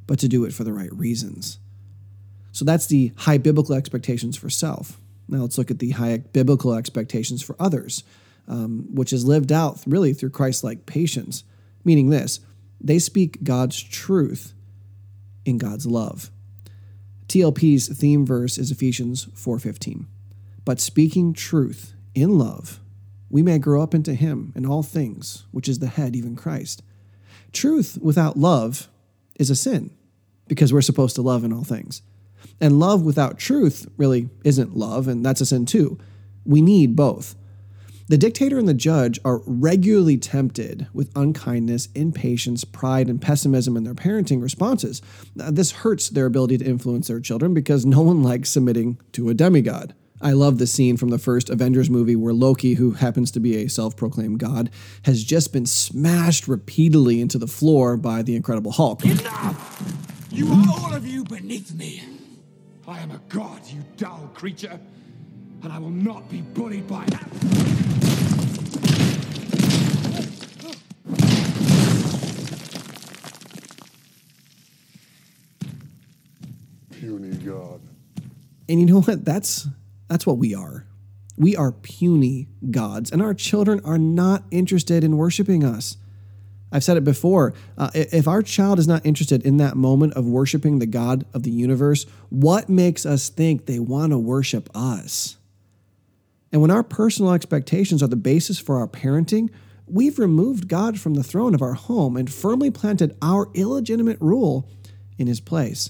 but 0.07 0.19
to 0.19 0.29
do 0.29 0.45
it 0.45 0.53
for 0.53 0.63
the 0.63 0.73
right 0.73 0.93
reasons. 0.93 1.59
So 2.51 2.65
that's 2.65 2.87
the 2.87 3.11
high 3.15 3.37
biblical 3.37 3.75
expectations 3.75 4.37
for 4.37 4.49
self. 4.49 4.99
Now 5.27 5.39
let's 5.39 5.57
look 5.57 5.71
at 5.71 5.79
the 5.79 5.91
high 5.91 6.17
biblical 6.17 6.73
expectations 6.73 7.41
for 7.41 7.55
others, 7.59 8.03
um, 8.47 8.87
which 8.93 9.13
is 9.13 9.25
lived 9.25 9.51
out 9.51 9.83
really 9.85 10.13
through 10.13 10.31
Christ 10.31 10.63
like 10.63 10.85
patience, 10.85 11.43
meaning 11.83 12.09
this 12.09 12.39
they 12.81 12.97
speak 12.97 13.43
God's 13.43 13.81
truth 13.81 14.53
in 15.45 15.57
God's 15.57 15.85
love. 15.85 16.31
TLP's 17.29 17.87
theme 17.89 18.25
verse 18.25 18.57
is 18.57 18.71
Ephesians 18.71 19.27
4:15. 19.35 20.07
But 20.65 20.79
speaking 20.79 21.31
truth 21.31 21.93
in 22.15 22.39
love, 22.39 22.79
we 23.29 23.43
may 23.43 23.59
grow 23.59 23.83
up 23.83 23.93
into 23.93 24.15
him 24.15 24.51
in 24.55 24.65
all 24.65 24.81
things, 24.81 25.45
which 25.51 25.69
is 25.69 25.77
the 25.77 25.87
head, 25.87 26.15
even 26.15 26.35
Christ. 26.35 26.81
Truth 27.53 27.99
without 28.01 28.35
love 28.35 28.89
is 29.39 29.51
a 29.51 29.55
sin 29.55 29.91
because 30.47 30.73
we're 30.73 30.81
supposed 30.81 31.15
to 31.15 31.21
love 31.21 31.43
in 31.43 31.53
all 31.53 31.63
things. 31.63 32.01
And 32.59 32.79
love 32.79 33.03
without 33.03 33.37
truth 33.37 33.87
really 33.95 34.29
isn't 34.43 34.75
love, 34.75 35.07
and 35.07 35.23
that's 35.23 35.41
a 35.41 35.45
sin 35.45 35.67
too. 35.67 35.99
We 36.45 36.63
need 36.63 36.95
both. 36.95 37.35
The 38.09 38.17
dictator 38.17 38.57
and 38.57 38.67
the 38.67 38.73
judge 38.73 39.19
are 39.23 39.43
regularly 39.45 40.17
tempted 40.17 40.87
with 40.93 41.11
unkindness, 41.15 41.89
impatience, 41.93 42.63
pride, 42.63 43.07
and 43.07 43.21
pessimism 43.21 43.77
in 43.77 43.83
their 43.83 43.93
parenting 43.93 44.41
responses. 44.41 45.03
This 45.35 45.71
hurts 45.71 46.09
their 46.09 46.25
ability 46.25 46.57
to 46.57 46.65
influence 46.65 47.07
their 47.07 47.19
children 47.19 47.53
because 47.53 47.85
no 47.85 48.01
one 48.01 48.23
likes 48.23 48.49
submitting 48.49 48.99
to 49.11 49.29
a 49.29 49.35
demigod. 49.35 49.93
I 50.23 50.31
love 50.31 50.57
the 50.57 50.65
scene 50.65 50.97
from 50.97 51.09
the 51.09 51.19
first 51.19 51.51
Avengers 51.51 51.91
movie 51.91 52.15
where 52.15 52.33
Loki, 52.33 52.73
who 52.73 52.93
happens 52.93 53.29
to 53.29 53.39
be 53.39 53.57
a 53.57 53.69
self 53.69 53.95
proclaimed 53.95 54.39
god, 54.39 54.71
has 55.03 55.23
just 55.23 55.53
been 55.53 55.67
smashed 55.67 56.47
repeatedly 56.47 57.21
into 57.21 57.37
the 57.37 57.45
floor 57.45 57.95
by 57.95 58.23
the 58.23 58.35
Incredible 58.35 58.71
Hulk. 58.71 59.05
Enough! 59.05 60.27
You 60.31 60.51
are 60.51 60.65
all 60.67 60.95
of 60.95 61.05
you 61.05 61.23
beneath 61.25 61.75
me. 61.75 62.03
I 62.87 63.01
am 63.01 63.11
a 63.11 63.21
god, 63.29 63.61
you 63.67 63.83
dull 63.97 64.31
creature, 64.33 64.79
and 65.61 65.71
I 65.71 65.77
will 65.77 65.91
not 65.91 66.27
be 66.27 66.41
bullied 66.41 66.87
by 66.87 67.05
that. 67.05 67.58
And 78.69 78.79
you 78.79 78.85
know 78.85 79.01
what? 79.01 79.25
That's 79.25 79.67
that's 80.07 80.25
what 80.25 80.37
we 80.37 80.53
are. 80.53 80.85
We 81.37 81.55
are 81.55 81.71
puny 81.71 82.47
gods, 82.69 83.11
and 83.11 83.21
our 83.21 83.33
children 83.33 83.81
are 83.83 83.97
not 83.97 84.43
interested 84.51 85.03
in 85.03 85.17
worshiping 85.17 85.63
us. 85.63 85.97
I've 86.71 86.83
said 86.83 86.97
it 86.97 87.03
before. 87.03 87.53
Uh, 87.77 87.89
if 87.95 88.27
our 88.27 88.43
child 88.43 88.77
is 88.77 88.87
not 88.87 89.05
interested 89.05 89.43
in 89.43 89.57
that 89.57 89.75
moment 89.75 90.13
of 90.13 90.25
worshiping 90.25 90.77
the 90.77 90.85
God 90.85 91.25
of 91.33 91.41
the 91.41 91.49
universe, 91.49 92.05
what 92.29 92.69
makes 92.69 93.05
us 93.05 93.29
think 93.29 93.65
they 93.65 93.79
want 93.79 94.11
to 94.11 94.19
worship 94.19 94.69
us? 94.75 95.37
And 96.51 96.61
when 96.61 96.69
our 96.69 96.83
personal 96.83 97.33
expectations 97.33 98.03
are 98.03 98.07
the 98.07 98.15
basis 98.15 98.59
for 98.59 98.77
our 98.77 98.87
parenting, 98.87 99.49
we've 99.87 100.19
removed 100.19 100.67
God 100.67 100.99
from 100.99 101.15
the 101.15 101.23
throne 101.23 101.55
of 101.55 101.61
our 101.63 101.73
home 101.73 102.15
and 102.15 102.31
firmly 102.31 102.69
planted 102.69 103.17
our 103.21 103.49
illegitimate 103.55 104.17
rule 104.19 104.69
in 105.17 105.25
his 105.25 105.39
place. 105.39 105.89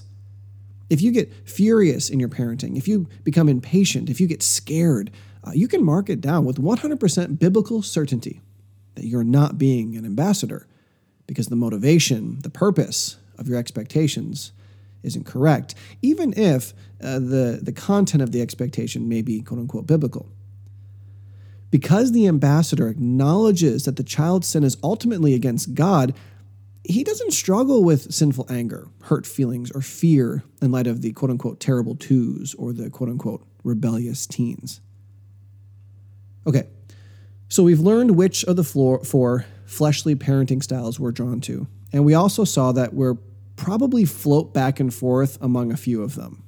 If 0.90 1.00
you 1.00 1.12
get 1.12 1.32
furious 1.48 2.10
in 2.10 2.20
your 2.20 2.28
parenting, 2.28 2.76
if 2.76 2.88
you 2.88 3.08
become 3.24 3.48
impatient, 3.48 4.10
if 4.10 4.20
you 4.20 4.26
get 4.26 4.42
scared, 4.42 5.10
uh, 5.44 5.52
you 5.54 5.68
can 5.68 5.84
mark 5.84 6.10
it 6.10 6.20
down 6.20 6.44
with 6.44 6.58
100% 6.58 7.38
biblical 7.38 7.80
certainty 7.80 8.40
that 8.96 9.06
you're 9.06 9.24
not 9.24 9.56
being 9.56 9.96
an 9.96 10.04
ambassador 10.04 10.66
because 11.26 11.46
the 11.46 11.56
motivation, 11.56 12.40
the 12.42 12.50
purpose 12.50 13.16
of 13.38 13.48
your 13.48 13.56
expectations 13.56 14.52
isn't 15.02 15.24
correct, 15.24 15.74
even 16.02 16.34
if 16.36 16.74
uh, 17.02 17.18
the, 17.18 17.60
the 17.62 17.72
content 17.72 18.22
of 18.22 18.32
the 18.32 18.42
expectation 18.42 19.08
may 19.08 19.22
be 19.22 19.40
quote 19.40 19.60
unquote 19.60 19.86
biblical. 19.86 20.28
Because 21.70 22.12
the 22.12 22.26
ambassador 22.26 22.88
acknowledges 22.88 23.84
that 23.84 23.96
the 23.96 24.02
child's 24.02 24.48
sin 24.48 24.64
is 24.64 24.76
ultimately 24.82 25.34
against 25.34 25.74
God, 25.74 26.14
he 26.84 27.04
doesn't 27.04 27.32
struggle 27.32 27.84
with 27.84 28.12
sinful 28.12 28.46
anger, 28.48 28.88
hurt 29.02 29.26
feelings, 29.26 29.70
or 29.70 29.82
fear 29.82 30.42
in 30.62 30.72
light 30.72 30.86
of 30.86 31.02
the 31.02 31.12
quote 31.12 31.30
unquote 31.30 31.60
terrible 31.60 31.94
twos 31.94 32.54
or 32.54 32.72
the 32.72 32.90
quote 32.90 33.10
unquote 33.10 33.44
rebellious 33.64 34.26
teens. 34.26 34.80
Okay, 36.46 36.66
so 37.48 37.62
we've 37.62 37.80
learned 37.80 38.12
which 38.12 38.44
of 38.44 38.56
the 38.56 38.64
four 38.64 39.44
fleshly 39.66 40.14
parenting 40.16 40.62
styles 40.62 40.98
we're 40.98 41.12
drawn 41.12 41.40
to, 41.42 41.66
and 41.92 42.04
we 42.04 42.14
also 42.14 42.44
saw 42.44 42.72
that 42.72 42.94
we're 42.94 43.18
probably 43.56 44.06
float 44.06 44.54
back 44.54 44.80
and 44.80 44.92
forth 44.92 45.36
among 45.42 45.70
a 45.70 45.76
few 45.76 46.02
of 46.02 46.14
them. 46.14 46.42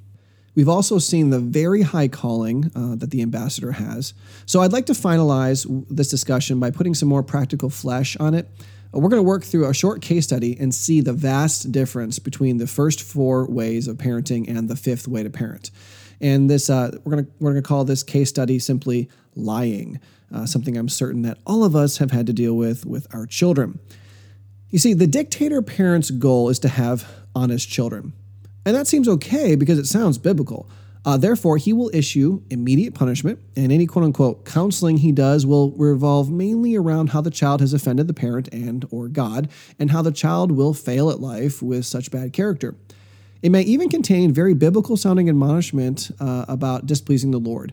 We've 0.55 0.69
also 0.69 0.99
seen 0.99 1.31
the 1.31 1.39
very 1.39 1.83
high 1.83 2.09
calling 2.09 2.71
uh, 2.75 2.97
that 2.97 3.11
the 3.11 3.23
ambassador 3.23 3.73
has. 3.73 4.13
So 4.45 4.61
I'd 4.61 4.73
like 4.73 4.87
to 4.87 4.93
finalize 4.93 5.67
this 5.89 6.09
discussion 6.09 6.61
by 6.61 6.71
putting 6.71 6.95
some 6.95 7.09
more 7.09 7.23
practical 7.23 7.71
flesh 7.71 8.17
on 8.19 8.35
it 8.35 8.49
we're 9.01 9.09
going 9.09 9.21
to 9.23 9.29
work 9.29 9.45
through 9.45 9.69
a 9.69 9.75
short 9.75 10.03
case 10.03 10.25
study 10.25 10.57
and 10.59 10.75
see 10.75 11.01
the 11.01 11.13
vast 11.13 11.73
difference 11.73 12.19
between 12.19 12.59
the 12.59 12.67
first 12.67 13.03
four 13.03 13.47
ways 13.47 13.89
of 13.89 13.97
parenting 13.97 14.49
and 14.49 14.69
the 14.69 14.77
fifth 14.77 15.09
way 15.09 15.23
to 15.23 15.31
parent. 15.31 15.71
And 16.21 16.49
this, 16.49 16.69
uh, 16.69 16.97
we're 17.05 17.13
going 17.13 17.25
to 17.25 17.33
we're 17.41 17.53
going 17.53 17.63
to 17.63 17.67
call 17.67 17.85
this 17.85 18.03
case 18.03 18.29
study 18.29 18.59
simply 18.59 19.09
lying, 19.35 19.99
uh, 20.33 20.47
something 20.47 20.77
I'm 20.77 20.89
certain 20.89 21.23
that 21.23 21.39
all 21.47 21.65
of 21.65 21.75
us 21.75 21.99
have 21.99 22.11
had 22.11 22.27
to 22.27 22.33
deal 22.33 22.55
with 22.55 22.85
with 22.85 23.07
our 23.15 23.27
children. 23.27 23.81
You 24.71 24.79
see, 24.79 24.95
the 24.95 25.07
dictator 25.07 25.63
parent's 25.63 26.11
goal 26.11 26.49
is 26.49 26.59
to 26.61 26.69
have 26.69 27.07
honest 27.35 27.69
children, 27.69 28.13
and 28.65 28.77
that 28.77 28.87
seems 28.87 29.09
okay 29.09 29.55
because 29.57 29.79
it 29.79 29.87
sounds 29.87 30.19
biblical. 30.19 30.71
Uh, 31.05 31.17
therefore, 31.17 31.57
he 31.57 31.73
will 31.73 31.91
issue 31.93 32.43
immediate 32.49 32.95
punishment, 32.95 33.41
and 33.57 33.73
any 33.73 33.87
quote 33.87 34.05
unquote 34.05 34.45
counseling 34.45 34.99
he 34.99 35.11
does 35.11 35.45
will 35.45 35.73
revolve 35.73 36.31
mainly 36.31 36.77
around 36.77 37.11
how 37.11 37.21
the 37.21 37.31
child 37.31 37.61
has 37.61 37.73
offended 37.73 38.07
the 38.07 38.15
parent 38.15 38.49
and 38.53 38.87
or 38.91 39.09
God, 39.09 39.49
and 39.79 39.91
how 39.91 40.03
the 40.03 40.13
child 40.13 40.53
will 40.53 40.75
fail 40.75 41.11
at 41.11 41.21
life 41.21 41.61
with 41.61 41.85
such 41.87 42.11
bad 42.13 42.33
character. 42.33 42.77
It 43.43 43.51
may 43.51 43.63
even 43.63 43.89
contain 43.89 44.33
very 44.33 44.55
biblical 44.55 44.97
sounding 44.97 45.29
admonishment 45.29 46.13
uh, 46.21 46.45
about 46.47 46.87
displeasing 46.87 47.33
the 47.33 47.41
Lord. 47.41 47.73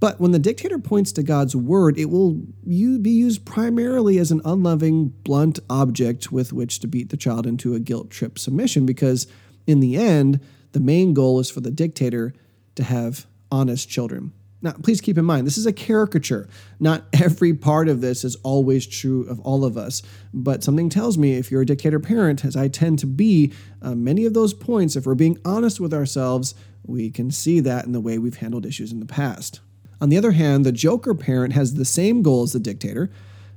But 0.00 0.20
when 0.20 0.30
the 0.30 0.38
dictator 0.38 0.78
points 0.78 1.12
to 1.12 1.22
God's 1.22 1.54
word, 1.54 1.98
it 1.98 2.06
will 2.06 2.32
be 2.64 3.10
used 3.10 3.44
primarily 3.44 4.18
as 4.18 4.30
an 4.30 4.40
unloving, 4.44 5.08
blunt 5.24 5.58
object 5.68 6.32
with 6.32 6.52
which 6.52 6.80
to 6.80 6.86
beat 6.86 7.10
the 7.10 7.16
child 7.18 7.46
into 7.46 7.74
a 7.74 7.80
guilt 7.80 8.10
trip 8.10 8.38
submission, 8.38 8.86
because 8.86 9.26
in 9.66 9.80
the 9.80 9.96
end, 9.96 10.40
the 10.72 10.80
main 10.80 11.12
goal 11.12 11.40
is 11.40 11.50
for 11.50 11.60
the 11.60 11.70
dictator 11.70 12.32
to 12.76 12.84
have 12.84 13.26
honest 13.50 13.88
children. 13.88 14.32
Now, 14.62 14.72
please 14.72 15.00
keep 15.00 15.18
in 15.18 15.24
mind, 15.24 15.46
this 15.46 15.58
is 15.58 15.66
a 15.66 15.72
caricature. 15.72 16.48
Not 16.80 17.04
every 17.12 17.52
part 17.52 17.88
of 17.88 18.00
this 18.00 18.24
is 18.24 18.36
always 18.36 18.86
true 18.86 19.28
of 19.28 19.38
all 19.40 19.64
of 19.64 19.76
us, 19.76 20.02
but 20.32 20.64
something 20.64 20.88
tells 20.88 21.18
me 21.18 21.34
if 21.34 21.50
you're 21.50 21.62
a 21.62 21.66
dictator 21.66 22.00
parent, 22.00 22.44
as 22.44 22.56
I 22.56 22.68
tend 22.68 22.98
to 23.00 23.06
be, 23.06 23.52
uh, 23.82 23.94
many 23.94 24.24
of 24.24 24.34
those 24.34 24.54
points, 24.54 24.96
if 24.96 25.06
we're 25.06 25.14
being 25.14 25.38
honest 25.44 25.78
with 25.78 25.92
ourselves, 25.92 26.54
we 26.84 27.10
can 27.10 27.30
see 27.30 27.60
that 27.60 27.84
in 27.84 27.92
the 27.92 28.00
way 28.00 28.18
we've 28.18 28.38
handled 28.38 28.64
issues 28.64 28.92
in 28.92 29.00
the 29.00 29.06
past. 29.06 29.60
On 30.00 30.08
the 30.08 30.18
other 30.18 30.32
hand, 30.32 30.64
the 30.64 30.72
Joker 30.72 31.14
parent 31.14 31.52
has 31.52 31.74
the 31.74 31.84
same 31.84 32.22
goal 32.22 32.42
as 32.42 32.52
the 32.52 32.58
dictator, 32.58 33.10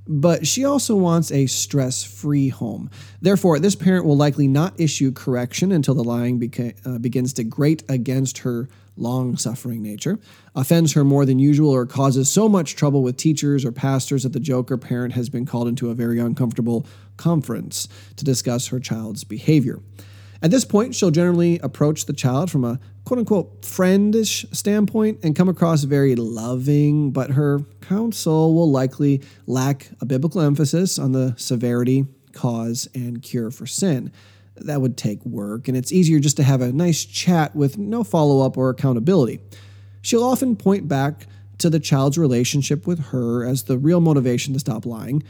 but 0.09 0.47
she 0.47 0.65
also 0.65 0.95
wants 0.95 1.31
a 1.31 1.45
stress 1.45 2.03
free 2.03 2.49
home. 2.49 2.89
Therefore, 3.21 3.59
this 3.59 3.75
parent 3.75 4.05
will 4.05 4.17
likely 4.17 4.47
not 4.47 4.79
issue 4.79 5.11
correction 5.11 5.71
until 5.71 5.93
the 5.93 6.03
lying 6.03 6.39
beca- 6.39 6.75
uh, 6.83 6.97
begins 6.97 7.31
to 7.33 7.43
grate 7.43 7.83
against 7.87 8.39
her 8.39 8.67
long 8.97 9.37
suffering 9.37 9.83
nature, 9.83 10.19
offends 10.55 10.93
her 10.93 11.03
more 11.03 11.25
than 11.25 11.37
usual, 11.37 11.69
or 11.69 11.85
causes 11.85 12.29
so 12.29 12.49
much 12.49 12.75
trouble 12.75 13.03
with 13.03 13.17
teachers 13.17 13.63
or 13.63 13.71
pastors 13.71 14.23
that 14.23 14.33
the 14.33 14.39
Joker 14.39 14.77
parent 14.77 15.13
has 15.13 15.29
been 15.29 15.45
called 15.45 15.67
into 15.67 15.91
a 15.91 15.93
very 15.93 16.19
uncomfortable 16.19 16.87
conference 17.15 17.87
to 18.17 18.25
discuss 18.25 18.67
her 18.67 18.79
child's 18.79 19.23
behavior. 19.23 19.79
At 20.41 20.51
this 20.51 20.63
point, 20.63 20.95
she'll 20.95 21.11
generally 21.11 21.59
approach 21.59 22.05
the 22.05 22.13
child 22.13 22.49
from 22.49 22.63
a 22.63 22.79
quote 23.03 23.19
unquote 23.19 23.61
friendish 23.63 24.45
standpoint 24.55 25.19
and 25.23 25.35
come 25.35 25.49
across 25.49 25.83
very 25.83 26.15
loving, 26.15 27.11
but 27.11 27.31
her 27.31 27.59
counsel 27.81 28.53
will 28.53 28.71
likely 28.71 29.21
lack 29.47 29.89
a 29.99 30.05
biblical 30.05 30.41
emphasis 30.41 30.97
on 30.97 31.11
the 31.11 31.33
severity, 31.37 32.05
cause, 32.31 32.87
and 32.95 33.21
cure 33.21 33.51
for 33.51 33.65
sin 33.65 34.11
that 34.65 34.81
would 34.81 34.97
take 34.97 35.25
work, 35.25 35.67
and 35.67 35.77
it's 35.77 35.91
easier 35.91 36.19
just 36.19 36.37
to 36.37 36.43
have 36.43 36.61
a 36.61 36.71
nice 36.71 37.05
chat 37.05 37.55
with 37.55 37.77
no 37.77 38.03
follow 38.03 38.45
up 38.45 38.57
or 38.57 38.69
accountability. 38.69 39.39
She'll 40.01 40.23
often 40.23 40.55
point 40.55 40.87
back 40.87 41.27
to 41.59 41.69
the 41.69 41.79
child's 41.79 42.17
relationship 42.17 42.87
with 42.87 42.99
her 43.07 43.45
as 43.45 43.63
the 43.63 43.77
real 43.77 43.99
motivation 43.99 44.53
to 44.53 44.59
stop 44.59 44.85
lying. 44.85 45.23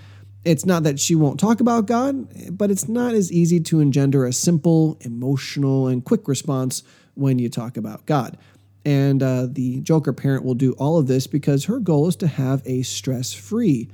It's 0.46 0.66
not 0.66 0.84
that 0.84 1.00
she 1.00 1.16
won't 1.16 1.40
talk 1.40 1.60
about 1.60 1.86
God, 1.86 2.58
but 2.58 2.72
it's 2.72 2.88
not 2.88 3.14
as 3.14 3.32
easy 3.32 3.60
to 3.62 3.82
engender 3.82 4.26
a 4.26 4.32
simple, 4.32 4.98
emotional, 5.02 5.88
and 5.88 6.04
quick 6.04 6.28
response 6.28 6.84
when 7.16 7.40
you 7.40 7.50
talk 7.50 7.76
about 7.76 8.06
God. 8.06 8.38
And 8.86 9.22
uh, 9.22 9.48
the 9.50 9.82
Joker 9.82 10.14
parent 10.14 10.46
will 10.46 10.54
do 10.54 10.72
all 10.74 10.98
of 10.98 11.08
this 11.08 11.28
because 11.28 11.66
her 11.66 11.80
goal 11.80 12.08
is 12.08 12.16
to 12.18 12.28
have 12.28 12.62
a 12.66 12.84
stress 12.84 13.34
free, 13.34 13.90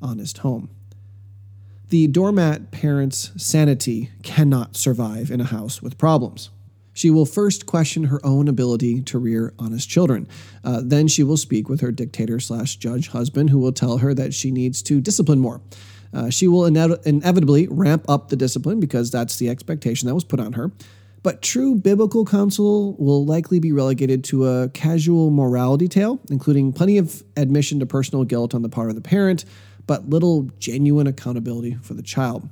honest 0.00 0.38
home. 0.38 0.70
The 1.90 2.06
doormat 2.06 2.70
parent's 2.70 3.32
sanity 3.36 4.10
cannot 4.22 4.76
survive 4.76 5.30
in 5.30 5.40
a 5.40 5.44
house 5.44 5.82
with 5.82 5.98
problems. 5.98 6.48
She 6.92 7.10
will 7.10 7.26
first 7.26 7.66
question 7.66 8.04
her 8.04 8.24
own 8.24 8.48
ability 8.48 9.02
to 9.02 9.18
rear 9.18 9.52
honest 9.58 9.88
children. 9.88 10.28
Uh, 10.64 10.82
then 10.84 11.08
she 11.08 11.22
will 11.22 11.36
speak 11.36 11.68
with 11.68 11.80
her 11.80 11.92
dictator 11.92 12.40
slash 12.40 12.76
judge 12.76 13.08
husband, 13.08 13.50
who 13.50 13.58
will 13.58 13.72
tell 13.72 13.98
her 13.98 14.14
that 14.14 14.34
she 14.34 14.50
needs 14.50 14.82
to 14.82 15.00
discipline 15.00 15.38
more. 15.40 15.60
Uh, 16.12 16.30
she 16.30 16.48
will 16.48 16.66
ine- 16.66 16.96
inevitably 17.04 17.68
ramp 17.68 18.04
up 18.08 18.28
the 18.28 18.36
discipline 18.36 18.80
because 18.80 19.10
that's 19.10 19.36
the 19.36 19.48
expectation 19.48 20.08
that 20.08 20.14
was 20.14 20.24
put 20.24 20.40
on 20.40 20.54
her. 20.54 20.72
But 21.22 21.42
true 21.42 21.74
biblical 21.74 22.24
counsel 22.24 22.94
will 22.98 23.26
likely 23.26 23.58
be 23.58 23.72
relegated 23.72 24.24
to 24.24 24.46
a 24.46 24.68
casual 24.70 25.30
morality 25.30 25.86
tale, 25.86 26.18
including 26.30 26.72
plenty 26.72 26.96
of 26.96 27.22
admission 27.36 27.78
to 27.80 27.86
personal 27.86 28.24
guilt 28.24 28.54
on 28.54 28.62
the 28.62 28.70
part 28.70 28.88
of 28.88 28.94
the 28.94 29.02
parent, 29.02 29.44
but 29.86 30.08
little 30.08 30.50
genuine 30.58 31.06
accountability 31.06 31.76
for 31.82 31.94
the 31.94 32.02
child. 32.02 32.48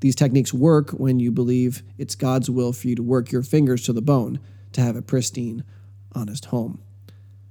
These 0.00 0.16
techniques 0.16 0.52
work 0.52 0.90
when 0.90 1.20
you 1.20 1.30
believe 1.30 1.82
it's 1.96 2.14
God's 2.14 2.50
will 2.50 2.72
for 2.72 2.88
you 2.88 2.96
to 2.96 3.02
work 3.02 3.30
your 3.30 3.42
fingers 3.42 3.84
to 3.84 3.92
the 3.92 4.02
bone 4.02 4.40
to 4.72 4.80
have 4.80 4.96
a 4.96 5.02
pristine, 5.02 5.64
honest 6.12 6.46
home. 6.46 6.80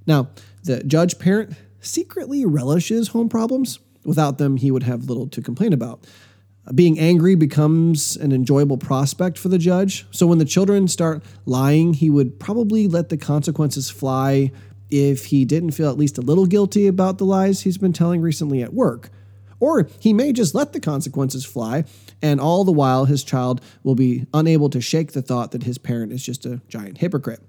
Now, 0.06 0.30
the 0.64 0.84
judge 0.84 1.20
parent 1.20 1.54
secretly 1.80 2.46
relishes 2.46 3.10
home 3.10 3.30
problems. 3.30 3.80
Without 4.08 4.38
them, 4.38 4.56
he 4.56 4.72
would 4.72 4.84
have 4.84 5.10
little 5.10 5.28
to 5.28 5.42
complain 5.42 5.74
about. 5.74 6.08
Being 6.74 6.98
angry 6.98 7.36
becomes 7.36 8.16
an 8.16 8.32
enjoyable 8.32 8.78
prospect 8.78 9.38
for 9.38 9.50
the 9.50 9.58
judge. 9.58 10.06
So 10.12 10.26
when 10.26 10.38
the 10.38 10.46
children 10.46 10.88
start 10.88 11.24
lying, 11.46 11.94
he 11.94 12.10
would 12.10 12.40
probably 12.40 12.88
let 12.88 13.10
the 13.10 13.18
consequences 13.18 13.90
fly 13.90 14.54
if 14.90 15.26
he 15.26 15.44
didn't 15.44 15.72
feel 15.72 15.90
at 15.90 15.98
least 15.98 16.18
a 16.18 16.22
little 16.22 16.46
guilty 16.46 16.88
about 16.88 17.18
the 17.18 17.26
lies 17.26 17.62
he's 17.62 17.78
been 17.78 17.92
telling 17.92 18.22
recently 18.22 18.64
at 18.64 18.74
work. 18.74 19.10
Or 19.60 19.90
he 20.00 20.14
may 20.14 20.32
just 20.32 20.56
let 20.56 20.72
the 20.72 20.80
consequences 20.80 21.44
fly, 21.44 21.84
and 22.22 22.40
all 22.40 22.64
the 22.64 22.72
while 22.72 23.06
his 23.06 23.26
child 23.26 23.60
will 23.84 23.96
be 23.96 24.26
unable 24.34 24.70
to 24.70 24.80
shake 24.80 25.12
the 25.12 25.22
thought 25.22 25.52
that 25.52 25.64
his 25.64 25.78
parent 25.78 26.14
is 26.14 26.24
just 26.24 26.46
a 26.46 26.62
giant 26.70 27.00
hypocrite. 27.00 27.42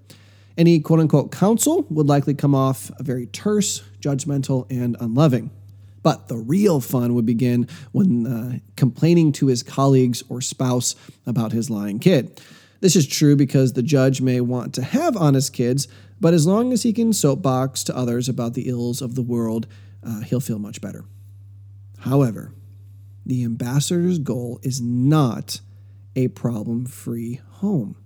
Any 0.56 0.80
quote 0.80 0.98
unquote 0.98 1.30
counsel 1.30 1.86
would 1.88 2.08
likely 2.08 2.34
come 2.34 2.54
off 2.54 2.90
very 2.98 3.26
terse, 3.26 3.84
judgmental, 4.00 4.66
and 4.70 4.96
unloving. 4.98 5.52
But 6.08 6.28
the 6.28 6.38
real 6.38 6.80
fun 6.80 7.12
would 7.12 7.26
begin 7.26 7.68
when 7.92 8.26
uh, 8.26 8.58
complaining 8.76 9.30
to 9.32 9.48
his 9.48 9.62
colleagues 9.62 10.22
or 10.30 10.40
spouse 10.40 10.94
about 11.26 11.52
his 11.52 11.68
lying 11.68 11.98
kid. 11.98 12.40
This 12.80 12.96
is 12.96 13.06
true 13.06 13.36
because 13.36 13.74
the 13.74 13.82
judge 13.82 14.22
may 14.22 14.40
want 14.40 14.72
to 14.76 14.82
have 14.82 15.18
honest 15.18 15.52
kids, 15.52 15.86
but 16.18 16.32
as 16.32 16.46
long 16.46 16.72
as 16.72 16.82
he 16.82 16.94
can 16.94 17.12
soapbox 17.12 17.84
to 17.84 17.94
others 17.94 18.26
about 18.26 18.54
the 18.54 18.70
ills 18.70 19.02
of 19.02 19.16
the 19.16 19.22
world, 19.22 19.66
uh, 20.02 20.20
he'll 20.20 20.40
feel 20.40 20.58
much 20.58 20.80
better. 20.80 21.04
However, 21.98 22.54
the 23.26 23.44
ambassador's 23.44 24.18
goal 24.18 24.60
is 24.62 24.80
not 24.80 25.60
a 26.16 26.28
problem 26.28 26.86
free 26.86 27.42
home. 27.56 27.96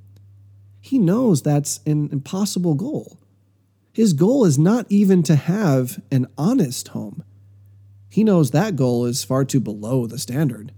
He 0.80 0.98
knows 0.98 1.40
that's 1.40 1.78
an 1.86 2.08
impossible 2.10 2.74
goal. 2.74 3.20
His 3.92 4.12
goal 4.12 4.44
is 4.44 4.58
not 4.58 4.86
even 4.88 5.22
to 5.22 5.36
have 5.36 6.02
an 6.10 6.26
honest 6.36 6.88
home. 6.88 7.22
He 8.12 8.24
knows 8.24 8.50
that 8.50 8.76
goal 8.76 9.06
is 9.06 9.24
far 9.24 9.42
too 9.42 9.58
below 9.58 10.06
the 10.06 10.18
standard. 10.18 10.72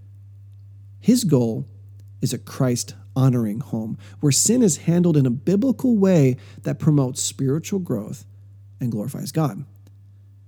His 1.00 1.24
goal 1.24 1.66
is 2.22 2.32
a 2.32 2.38
Christ 2.38 2.94
honoring 3.16 3.58
home 3.58 3.98
where 4.20 4.30
sin 4.30 4.62
is 4.62 4.76
handled 4.76 5.16
in 5.16 5.26
a 5.26 5.30
biblical 5.30 5.96
way 5.96 6.36
that 6.62 6.78
promotes 6.78 7.20
spiritual 7.20 7.80
growth 7.80 8.24
and 8.78 8.92
glorifies 8.92 9.32
God. 9.32 9.64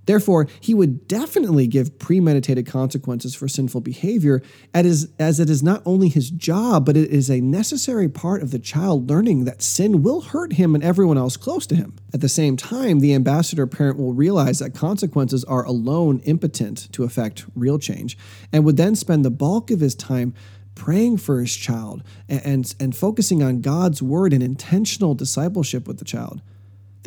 Therefore, 0.07 0.47
he 0.61 0.73
would 0.73 1.07
definitely 1.07 1.67
give 1.67 1.99
premeditated 1.99 2.65
consequences 2.65 3.35
for 3.35 3.47
sinful 3.47 3.81
behavior, 3.81 4.41
as, 4.73 5.09
it 5.19 5.49
is 5.49 5.61
not 5.61 5.83
only 5.85 6.07
his 6.07 6.31
job, 6.31 6.85
but 6.85 6.97
it 6.97 7.09
is 7.11 7.29
a 7.29 7.41
necessary 7.41 8.07
part 8.07 8.41
of 8.41 8.51
the 8.51 8.57
child 8.57 9.09
learning 9.09 9.43
that 9.43 9.61
sin 9.61 10.01
will 10.01 10.21
hurt 10.21 10.53
him 10.53 10.73
and 10.73 10.83
everyone 10.83 11.17
else 11.17 11.35
close 11.35 11.67
to 11.67 11.75
him. 11.75 11.93
At 12.13 12.21
the 12.21 12.29
same 12.29 12.55
time, 12.55 13.01
the 13.01 13.13
ambassador 13.13 13.67
parent 13.67 13.99
will 13.99 14.13
realize 14.13 14.59
that 14.59 14.73
consequences 14.73 15.43
are 15.43 15.65
alone 15.65 16.21
impotent 16.23 16.91
to 16.93 17.03
effect 17.03 17.45
real 17.53 17.77
change, 17.77 18.17
and 18.53 18.63
would 18.63 18.77
then 18.77 18.95
spend 18.95 19.25
the 19.25 19.29
bulk 19.29 19.69
of 19.71 19.81
his 19.81 19.93
time 19.93 20.33
praying 20.73 21.17
for 21.17 21.41
his 21.41 21.53
child 21.53 22.01
and, 22.29 22.41
and, 22.45 22.75
and 22.79 22.95
focusing 22.95 23.43
on 23.43 23.59
God's 23.59 24.01
word 24.01 24.31
and 24.31 24.41
intentional 24.41 25.15
discipleship 25.15 25.85
with 25.85 25.97
the 25.97 26.05
child. 26.05 26.41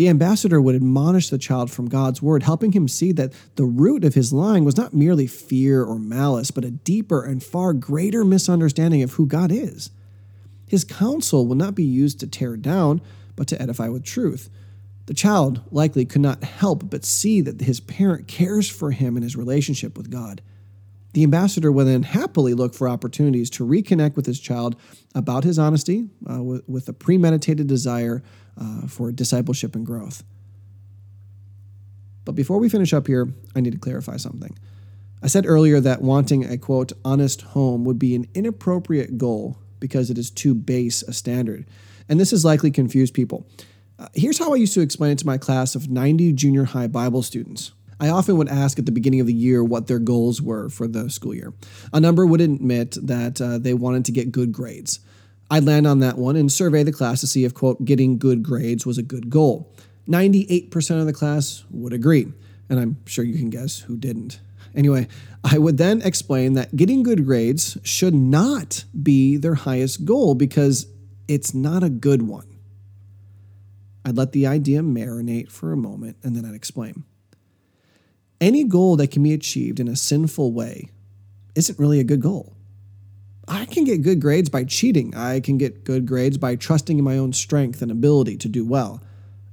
The 0.01 0.09
ambassador 0.09 0.63
would 0.63 0.75
admonish 0.75 1.29
the 1.29 1.37
child 1.37 1.71
from 1.71 1.91
God's 1.91 2.23
word, 2.23 2.43
helping 2.43 2.73
him 2.73 2.89
see 2.89 3.13
that 3.13 3.35
the 3.57 3.67
root 3.67 4.03
of 4.03 4.15
his 4.15 4.33
lying 4.33 4.65
was 4.65 4.79
not 4.79 4.95
merely 4.95 5.27
fear 5.27 5.85
or 5.85 5.99
malice, 5.99 6.51
but 6.51 6.65
a 6.65 6.71
deeper 6.71 7.23
and 7.23 7.45
far 7.45 7.75
greater 7.75 8.25
misunderstanding 8.25 9.03
of 9.03 9.13
who 9.13 9.27
God 9.27 9.53
is. 9.53 9.91
His 10.67 10.85
counsel 10.85 11.47
will 11.47 11.55
not 11.55 11.75
be 11.75 11.85
used 11.85 12.19
to 12.21 12.27
tear 12.27 12.57
down, 12.57 13.03
but 13.37 13.47
to 13.49 13.61
edify 13.61 13.89
with 13.89 14.03
truth. 14.03 14.49
The 15.05 15.13
child 15.13 15.61
likely 15.71 16.07
could 16.07 16.23
not 16.23 16.45
help 16.45 16.89
but 16.89 17.05
see 17.05 17.43
that 17.43 17.61
his 17.61 17.81
parent 17.81 18.27
cares 18.27 18.71
for 18.71 18.93
him 18.93 19.19
in 19.19 19.23
his 19.23 19.37
relationship 19.37 19.99
with 19.99 20.11
God. 20.11 20.41
The 21.13 21.25
ambassador 21.25 21.73
will 21.73 21.87
then 21.87 22.05
happily 22.05 22.55
look 22.55 22.75
for 22.75 22.89
opportunities 22.89 23.51
to 23.51 23.67
reconnect 23.67 24.17
with 24.17 24.27
his 24.27 24.39
child 24.39 24.77
about 25.15 25.45
his 25.45 25.59
honesty 25.59 26.09
uh, 26.31 26.43
with, 26.43 26.69
with, 26.69 26.89
a 26.89 26.93
premeditated 26.93 27.67
desire 27.67 28.23
uh, 28.61 28.87
for 28.87 29.11
discipleship 29.11 29.75
and 29.75 29.85
growth. 29.85 30.23
But 32.25 32.37
before 32.37 32.59
we 32.59 32.69
finish 32.69 32.93
up 32.93 33.09
here, 33.09 33.33
I 33.57 33.61
need 33.61 33.73
to 33.73 33.79
clarify 33.79 34.17
something. 34.17 34.57
I 35.23 35.27
said 35.27 35.47
earlier 35.47 35.81
that 35.81 36.01
wanting 36.01 36.45
a 36.45 36.57
quote, 36.57 36.93
honest 37.05 37.43
home 37.43 37.85
would 37.85 37.99
be 37.99 38.15
an 38.15 38.27
inappropriate 38.35 39.19
goal 39.19 39.59
because 39.81 40.11
it 40.11 40.19
is 40.19 40.31
too 40.31 40.55
base 40.55 41.03
a 41.03 41.13
standard. 41.13 41.67
And 42.09 42.21
this 42.21 42.31
has 42.31 42.45
likely 42.45 42.71
confused 42.71 43.15
people. 43.15 43.47
Uh, 43.99 44.09
here's 44.15 44.39
how 44.39 44.53
I 44.53 44.57
used 44.57 44.75
to 44.75 44.81
explain 44.81 45.13
it 45.13 45.19
to 45.19 45.27
my 45.27 45.39
class 45.39 45.75
of 45.75 45.91
90 45.91 46.33
junior 46.33 46.65
high 46.65 46.87
Bible 46.87 47.23
students. 47.23 47.73
I 48.01 48.09
often 48.09 48.39
would 48.39 48.49
ask 48.49 48.79
at 48.79 48.87
the 48.87 48.93
beginning 48.93 49.21
of 49.21 49.27
the 49.27 49.35
year 49.35 49.63
what 49.63 49.87
their 49.87 49.99
goals 49.99 50.41
were 50.41 50.71
for 50.71 50.89
the 50.89 51.11
school 51.11 51.35
year. 51.35 51.53
A 51.93 52.01
number 52.01 52.25
would 52.25 52.41
admit 52.41 52.97
that 53.03 53.41
uh, 53.41 53.59
they 53.59 53.75
wanted 53.75 54.07
to 54.07 54.13
get 54.13 54.33
good 54.33 54.53
grades. 54.53 55.01
I'd 55.51 55.65
land 55.65 55.87
on 55.87 55.99
that 55.99 56.17
one 56.17 56.37
and 56.37 56.51
survey 56.51 56.83
the 56.83 56.93
class 56.93 57.21
to 57.21 57.27
see 57.27 57.45
if, 57.45 57.53
quote, 57.53 57.85
getting 57.85 58.19
good 58.19 58.43
grades 58.43 58.87
was 58.87 58.97
a 58.97 59.03
good 59.03 59.29
goal. 59.29 59.75
98% 60.09 61.01
of 61.01 61.07
the 61.07 61.13
class 61.13 61.65
would 61.71 61.93
agree, 61.93 62.33
and 62.69 62.81
I'm 62.81 62.97
sure 63.05 63.25
you 63.25 63.37
can 63.37 63.51
guess 63.51 63.81
who 63.81 63.97
didn't. 63.97 64.41
Anyway, 64.75 65.09
I 65.45 65.59
would 65.59 65.77
then 65.77 66.01
explain 66.03 66.55
that 66.55 66.77
getting 66.77 67.03
good 67.03 67.27
grades 67.27 67.77
should 67.83 68.15
not 68.15 68.85
be 69.03 69.37
their 69.37 69.57
highest 69.57 70.05
goal 70.05 70.35
because 70.35 70.87
it's 71.29 71.53
not 71.53 71.83
a 71.83 71.91
good 71.91 72.23
one. 72.23 72.47
I'd 74.05 74.17
let 74.17 74.33
the 74.33 74.47
idea 74.47 74.81
marinate 74.81 75.51
for 75.51 75.73
a 75.73 75.77
moment 75.77 76.17
and 76.23 76.35
then 76.35 76.45
I'd 76.45 76.55
explain. 76.55 77.05
Any 78.41 78.65
goal 78.65 78.97
that 78.97 79.11
can 79.11 79.23
be 79.23 79.35
achieved 79.35 79.81
in 79.81 79.89
a 79.89 79.97
sinful 79.97 80.53
way 80.53 80.89
isn't 81.55 81.79
really 81.79 82.01
a 82.01 82.05
good 82.05 82.21
goal. 82.21 82.57
I 83.47 83.65
can 83.65 83.85
get 83.85 84.03
good 84.03 84.21
grades 84.21 84.49
by 84.49 84.65
cheating. 84.65 85.15
I 85.15 85.41
can 85.41 85.59
get 85.59 85.85
good 85.85 86.07
grades 86.07 86.39
by 86.39 86.57
trusting 86.57 86.99
in 86.99 87.05
my 87.05 87.19
own 87.19 87.33
strength 87.33 87.83
and 87.83 87.91
ability 87.91 88.37
to 88.39 88.49
do 88.49 88.65
well. 88.65 89.03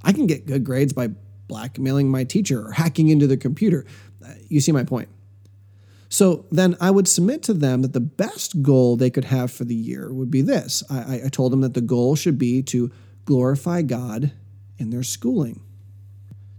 I 0.04 0.13
can 0.13 0.28
get 0.28 0.45
good 0.45 0.63
grades 0.63 0.93
by 0.93 1.10
blackmailing 1.47 2.10
my 2.10 2.23
teacher 2.23 2.67
or 2.67 2.71
hacking 2.71 3.10
into 3.10 3.28
the 3.28 3.38
computer. 3.38 3.86
Uh, 4.23 4.34
you 4.47 4.62
see 4.62 4.71
my 4.71 4.84
point. 4.84 5.10
So 6.10 6.45
then 6.52 6.78
I 6.80 6.91
would 6.91 7.08
submit 7.08 7.43
to 7.43 7.54
them 7.54 7.82
that 7.82 7.93
the 7.93 8.00
best 8.00 8.62
goal 8.62 8.95
they 8.95 9.10
could 9.10 9.26
have 9.26 9.52
for 9.52 9.65
the 9.65 9.76
year 9.76 10.13
would 10.13 10.32
be 10.32 10.41
this. 10.41 10.84
I, 10.89 11.21
I 11.26 11.30
told 11.30 11.52
them 11.52 11.62
that 11.62 11.73
the 11.73 11.82
goal 11.82 12.15
should 12.15 12.38
be 12.38 12.63
to 12.63 12.91
glorify 13.26 13.82
God 13.82 14.32
in 14.78 14.89
their 14.89 15.04
schooling. 15.04 15.62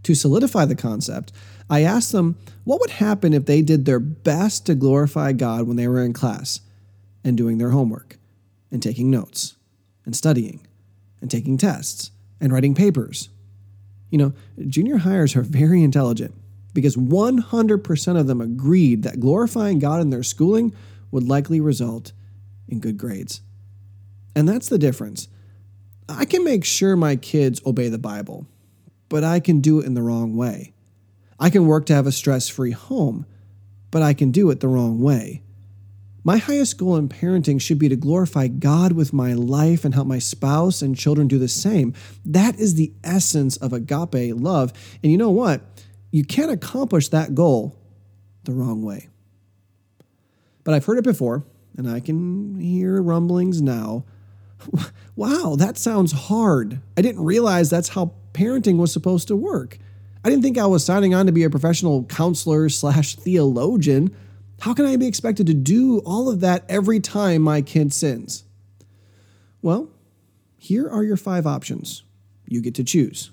To 0.02 0.14
solidify 0.14 0.66
the 0.66 0.74
concept, 0.74 1.32
I 1.70 1.83
asked 1.83 2.12
them 2.12 2.37
what 2.64 2.81
would 2.81 2.90
happen 2.90 3.33
if 3.33 3.46
they 3.46 3.62
did 3.62 3.85
their 3.85 4.00
best 4.00 4.66
to 4.66 4.74
glorify 4.74 5.33
God 5.33 5.66
when 5.66 5.76
they 5.76 5.88
were 5.88 6.02
in 6.02 6.12
class 6.12 6.61
and 7.24 7.37
doing 7.37 7.59
their 7.59 7.70
homework 7.70 8.18
and 8.70 8.83
taking 8.83 9.11
notes 9.11 9.57
and 10.04 10.16
studying 10.16 10.66
and 11.20 11.31
taking 11.31 11.59
tests 11.59 12.11
and 12.40 12.52
writing 12.52 12.74
papers. 12.74 13.28
You 14.11 14.18
know, 14.18 14.33
junior 14.66 14.98
hires 14.98 15.37
are 15.37 15.42
very 15.42 15.83
intelligent 15.83 16.35
because 16.72 16.96
100% 16.96 18.20
of 18.20 18.26
them 18.26 18.40
agreed 18.40 19.02
that 19.02 19.20
glorifying 19.20 19.78
God 19.78 20.00
in 20.00 20.11
their 20.11 20.22
schooling 20.22 20.74
would 21.11 21.28
likely 21.28 21.61
result 21.61 22.12
in 22.68 22.81
good 22.81 22.96
grades. 22.96 23.40
And 24.35 24.48
that's 24.48 24.68
the 24.68 24.78
difference. 24.78 25.28
I 26.09 26.24
can 26.24 26.44
make 26.44 26.64
sure 26.64 26.96
my 26.96 27.16
kids 27.16 27.61
obey 27.66 27.88
the 27.88 27.98
Bible, 27.98 28.46
but 29.09 29.24
I 29.24 29.40
can 29.40 29.61
do 29.61 29.81
it 29.81 29.87
in 29.87 29.94
the 29.94 30.02
wrong 30.02 30.37
way. 30.37 30.72
I 31.38 31.51
can 31.51 31.66
work 31.66 31.87
to 31.87 31.94
have 31.94 32.07
a 32.07 32.12
stress 32.12 32.48
free 32.48 32.72
home, 32.72 33.27
but 33.90 34.03
I 34.03 34.14
can 34.14 34.31
do 34.31 34.51
it 34.51 34.61
the 34.61 34.68
wrong 34.68 35.01
way. 35.01 35.42
My 36.24 36.38
highest 36.38 36.77
goal 36.77 36.96
in 36.96 37.09
parenting 37.09 37.61
should 37.61 37.79
be 37.79 37.88
to 37.88 37.96
glorify 37.96 38.48
God 38.48 38.92
with 38.92 39.12
my 39.12 39.33
life 39.33 39.85
and 39.85 39.94
help 39.94 40.07
my 40.07 40.18
spouse 40.18 40.83
and 40.83 40.96
children 40.96 41.29
do 41.29 41.38
the 41.38 41.48
same. 41.48 41.94
That 42.24 42.59
is 42.59 42.74
the 42.74 42.92
essence 43.05 43.57
of 43.57 43.72
agape 43.72 44.35
love. 44.35 44.72
And 45.03 45.11
you 45.11 45.16
know 45.16 45.31
what? 45.31 45.62
You 46.11 46.24
can't 46.24 46.51
accomplish 46.51 47.09
that 47.09 47.35
goal 47.35 47.79
the 48.44 48.53
wrong 48.53 48.83
way. 48.83 49.09
But 50.64 50.74
I've 50.74 50.85
heard 50.85 50.98
it 50.98 51.05
before, 51.05 51.44
and 51.77 51.88
I 51.88 52.01
can 52.01 52.61
hear 52.61 53.01
rumblings 53.01 53.62
now. 53.62 54.05
Wow, 55.16 55.57
that 55.59 55.77
sounds 55.77 56.12
hard. 56.12 56.81
I 56.96 57.03
didn't 57.03 57.24
realize 57.24 57.70
that's 57.70 57.88
how 57.88 58.12
parenting 58.33 58.77
was 58.77 58.92
supposed 58.92 59.27
to 59.27 59.35
work. 59.35 59.79
I 60.24 60.31
didn't 60.31 60.42
think 60.42 60.59
I 60.59 60.66
was 60.66 60.85
signing 60.85 61.14
on 61.14 61.26
to 61.26 61.33
be 61.33 61.44
a 61.44 61.50
professional 61.50 62.04
counselor 62.04 62.68
slash 62.68 63.14
theologian. 63.16 64.14
How 64.61 64.74
can 64.74 64.85
I 64.87 64.96
be 64.96 65.07
expected 65.07 65.46
to 65.46 65.54
do 65.54 66.00
all 66.00 66.28
of 66.28 66.40
that 66.40 66.64
every 66.68 67.00
time 67.00 67.42
my 67.42 67.62
kid 67.62 67.92
sins? 67.92 68.44
Well, 69.62 69.90
here 70.57 70.88
are 70.88 71.04
your 71.04 71.16
five 71.16 71.46
options. 71.46 72.02
You 72.46 72.61
get 72.61 72.74
to 72.76 72.85
choose. 72.85 73.31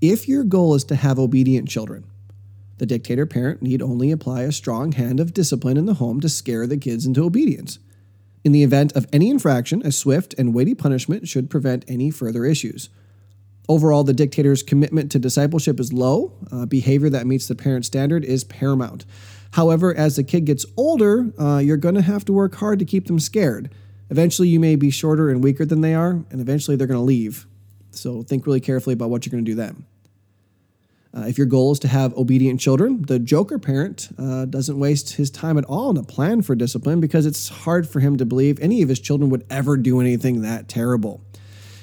If 0.00 0.28
your 0.28 0.44
goal 0.44 0.74
is 0.74 0.84
to 0.84 0.94
have 0.94 1.18
obedient 1.18 1.68
children, 1.68 2.04
the 2.78 2.86
dictator 2.86 3.26
parent 3.26 3.62
need 3.62 3.80
only 3.82 4.10
apply 4.10 4.42
a 4.42 4.52
strong 4.52 4.92
hand 4.92 5.20
of 5.20 5.32
discipline 5.34 5.76
in 5.76 5.86
the 5.86 5.94
home 5.94 6.20
to 6.20 6.28
scare 6.28 6.66
the 6.66 6.76
kids 6.76 7.06
into 7.06 7.24
obedience. 7.24 7.78
In 8.44 8.52
the 8.52 8.62
event 8.62 8.92
of 8.92 9.06
any 9.12 9.30
infraction, 9.30 9.84
a 9.84 9.90
swift 9.90 10.34
and 10.38 10.54
weighty 10.54 10.74
punishment 10.74 11.26
should 11.26 11.50
prevent 11.50 11.84
any 11.88 12.10
further 12.10 12.44
issues. 12.44 12.90
Overall, 13.68 14.04
the 14.04 14.12
dictator's 14.12 14.62
commitment 14.62 15.10
to 15.12 15.18
discipleship 15.18 15.80
is 15.80 15.92
low. 15.92 16.32
Uh, 16.52 16.66
behavior 16.66 17.10
that 17.10 17.26
meets 17.26 17.48
the 17.48 17.54
parent 17.54 17.84
standard 17.84 18.24
is 18.24 18.44
paramount. 18.44 19.04
However, 19.52 19.94
as 19.94 20.16
the 20.16 20.24
kid 20.24 20.44
gets 20.44 20.64
older, 20.76 21.32
uh, 21.38 21.58
you're 21.58 21.76
going 21.76 21.94
to 21.96 22.02
have 22.02 22.24
to 22.26 22.32
work 22.32 22.54
hard 22.56 22.78
to 22.78 22.84
keep 22.84 23.06
them 23.06 23.18
scared. 23.18 23.72
Eventually, 24.10 24.48
you 24.48 24.60
may 24.60 24.76
be 24.76 24.90
shorter 24.90 25.30
and 25.30 25.42
weaker 25.42 25.64
than 25.64 25.80
they 25.80 25.94
are, 25.94 26.24
and 26.30 26.40
eventually 26.40 26.76
they're 26.76 26.86
going 26.86 27.00
to 27.00 27.04
leave. 27.04 27.46
So 27.90 28.22
think 28.22 28.46
really 28.46 28.60
carefully 28.60 28.94
about 28.94 29.10
what 29.10 29.26
you're 29.26 29.32
going 29.32 29.44
to 29.44 29.50
do 29.50 29.56
then. 29.56 29.84
Uh, 31.16 31.22
if 31.22 31.38
your 31.38 31.46
goal 31.46 31.72
is 31.72 31.78
to 31.78 31.88
have 31.88 32.14
obedient 32.14 32.60
children, 32.60 33.02
the 33.06 33.18
joker 33.18 33.58
parent 33.58 34.10
uh, 34.18 34.44
doesn't 34.44 34.78
waste 34.78 35.14
his 35.14 35.30
time 35.30 35.56
at 35.56 35.64
all 35.64 35.88
on 35.88 35.96
a 35.96 36.02
plan 36.02 36.42
for 36.42 36.54
discipline 36.54 37.00
because 37.00 37.24
it's 37.24 37.48
hard 37.48 37.88
for 37.88 38.00
him 38.00 38.18
to 38.18 38.26
believe 38.26 38.60
any 38.60 38.82
of 38.82 38.90
his 38.90 39.00
children 39.00 39.30
would 39.30 39.46
ever 39.48 39.78
do 39.78 39.98
anything 40.00 40.42
that 40.42 40.68
terrible. 40.68 41.24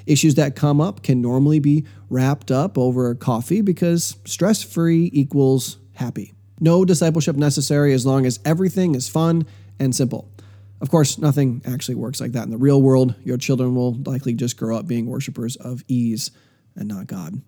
Issues 0.05 0.35
that 0.35 0.55
come 0.55 0.81
up 0.81 1.03
can 1.03 1.21
normally 1.21 1.59
be 1.59 1.85
wrapped 2.09 2.51
up 2.51 2.77
over 2.77 3.15
coffee 3.15 3.61
because 3.61 4.17
stress 4.25 4.61
free 4.63 5.09
equals 5.13 5.77
happy. 5.93 6.33
No 6.59 6.85
discipleship 6.85 7.35
necessary 7.35 7.93
as 7.93 8.05
long 8.05 8.25
as 8.25 8.39
everything 8.45 8.95
is 8.95 9.09
fun 9.09 9.45
and 9.79 9.95
simple. 9.95 10.29
Of 10.81 10.89
course, 10.89 11.17
nothing 11.17 11.61
actually 11.65 11.95
works 11.95 12.19
like 12.19 12.33
that 12.33 12.43
in 12.43 12.51
the 12.51 12.57
real 12.57 12.81
world. 12.81 13.15
Your 13.23 13.37
children 13.37 13.75
will 13.75 13.93
likely 13.93 14.33
just 14.33 14.57
grow 14.57 14.77
up 14.77 14.87
being 14.87 15.05
worshippers 15.05 15.55
of 15.55 15.83
ease 15.87 16.31
and 16.75 16.87
not 16.87 17.07
God. 17.07 17.41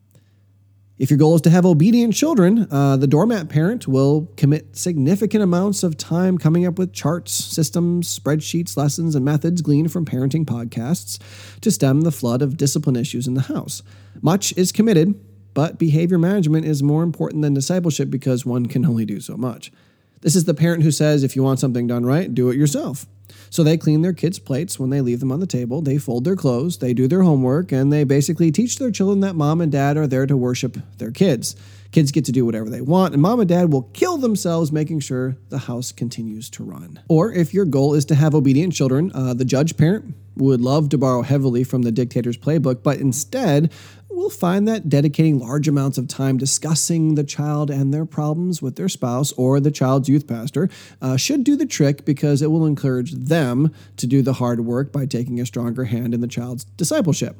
If 0.97 1.09
your 1.09 1.17
goal 1.17 1.35
is 1.35 1.41
to 1.41 1.49
have 1.49 1.65
obedient 1.65 2.13
children, 2.13 2.69
uh, 2.71 2.95
the 2.95 3.05
doormat 3.05 3.49
parent 3.49 3.85
will 3.85 4.31
commit 4.37 4.77
significant 4.77 5.43
amounts 5.43 5.83
of 5.83 5.97
time 5.97 6.37
coming 6.37 6.65
up 6.65 6.79
with 6.79 6.93
charts, 6.93 7.33
systems, 7.33 8.17
spreadsheets, 8.17 8.77
lessons, 8.77 9.13
and 9.13 9.25
methods 9.25 9.61
gleaned 9.61 9.91
from 9.91 10.05
parenting 10.05 10.45
podcasts 10.45 11.19
to 11.59 11.69
stem 11.69 12.01
the 12.01 12.13
flood 12.13 12.41
of 12.41 12.55
discipline 12.55 12.95
issues 12.95 13.27
in 13.27 13.33
the 13.33 13.41
house. 13.41 13.83
Much 14.21 14.55
is 14.57 14.71
committed, 14.71 15.19
but 15.53 15.77
behavior 15.77 16.17
management 16.17 16.65
is 16.65 16.81
more 16.81 17.03
important 17.03 17.41
than 17.41 17.53
discipleship 17.53 18.09
because 18.09 18.45
one 18.45 18.65
can 18.65 18.85
only 18.85 19.03
do 19.03 19.19
so 19.19 19.35
much. 19.35 19.73
This 20.21 20.35
is 20.35 20.45
the 20.45 20.53
parent 20.53 20.83
who 20.83 20.91
says, 20.91 21.23
if 21.23 21.35
you 21.35 21.43
want 21.43 21.59
something 21.59 21.87
done 21.87 22.05
right, 22.05 22.33
do 22.33 22.49
it 22.49 22.55
yourself. 22.55 23.05
So 23.49 23.63
they 23.63 23.77
clean 23.77 24.01
their 24.01 24.13
kids' 24.13 24.39
plates 24.39 24.79
when 24.79 24.89
they 24.89 25.01
leave 25.01 25.19
them 25.19 25.31
on 25.31 25.39
the 25.39 25.47
table, 25.47 25.81
they 25.81 25.97
fold 25.97 26.25
their 26.25 26.35
clothes, 26.35 26.77
they 26.77 26.93
do 26.93 27.07
their 27.07 27.23
homework, 27.23 27.71
and 27.71 27.91
they 27.91 28.03
basically 28.03 28.51
teach 28.51 28.77
their 28.77 28.91
children 28.91 29.21
that 29.21 29.35
mom 29.35 29.61
and 29.61 29.71
dad 29.71 29.97
are 29.97 30.07
there 30.07 30.25
to 30.25 30.37
worship 30.37 30.77
their 30.97 31.11
kids. 31.11 31.55
Kids 31.91 32.11
get 32.11 32.25
to 32.25 32.31
do 32.31 32.45
whatever 32.45 32.69
they 32.69 32.81
want, 32.81 33.13
and 33.13 33.21
mom 33.21 33.39
and 33.39 33.47
dad 33.47 33.71
will 33.71 33.83
kill 33.93 34.17
themselves 34.17 34.71
making 34.71 34.99
sure 34.99 35.37
the 35.49 35.59
house 35.59 35.91
continues 35.91 36.49
to 36.49 36.63
run. 36.63 36.99
Or 37.07 37.31
if 37.31 37.53
your 37.53 37.65
goal 37.65 37.93
is 37.93 38.03
to 38.05 38.15
have 38.15 38.35
obedient 38.35 38.73
children, 38.73 39.11
uh, 39.13 39.33
the 39.33 39.45
judge 39.45 39.77
parent 39.77 40.13
would 40.35 40.61
love 40.61 40.89
to 40.89 40.97
borrow 40.97 41.21
heavily 41.21 41.63
from 41.63 41.83
the 41.83 41.91
dictator's 41.91 42.37
playbook, 42.37 42.83
but 42.83 42.97
instead 42.97 43.71
we'll 44.15 44.29
find 44.29 44.67
that 44.67 44.87
dedicating 44.87 45.37
large 45.37 45.67
amounts 45.67 45.97
of 45.97 46.07
time 46.07 46.37
discussing 46.37 47.15
the 47.15 47.23
child 47.23 47.69
and 47.69 47.93
their 47.93 48.05
problems 48.05 48.61
with 48.61 48.77
their 48.77 48.87
spouse 48.87 49.33
or 49.33 49.59
the 49.59 49.69
child's 49.69 50.07
youth 50.07 50.25
pastor 50.25 50.69
uh, 51.01 51.17
should 51.17 51.43
do 51.43 51.57
the 51.57 51.65
trick 51.65 52.05
because 52.05 52.41
it 52.41 52.49
will 52.49 52.65
encourage 52.65 53.11
them 53.11 53.73
to 53.97 54.07
do 54.07 54.21
the 54.21 54.33
hard 54.33 54.61
work 54.61 54.91
by 54.91 55.05
taking 55.05 55.39
a 55.39 55.45
stronger 55.45 55.83
hand 55.83 56.13
in 56.13 56.21
the 56.21 56.27
child's 56.27 56.63
discipleship. 56.63 57.35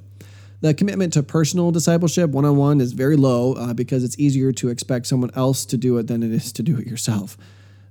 The 0.62 0.74
commitment 0.74 1.14
to 1.14 1.24
personal 1.24 1.72
discipleship 1.72 2.32
one 2.32 2.46
on 2.46 2.58
one 2.58 2.82
is 2.82 2.92
very 2.92 3.16
low 3.16 3.54
uh, 3.54 3.74
because 3.74 4.04
it's 4.04 4.20
easier 4.20 4.52
to 4.54 4.70
expect 4.70 5.08
someone 5.08 5.32
else 5.34 5.66
to 5.68 5.78
do 5.78 5.98
it 5.98 6.08
than 6.08 6.24
it 6.24 6.32
is 6.32 6.52
to 6.54 6.64
do 6.64 6.78
it 6.78 6.88
yourself. 6.88 7.38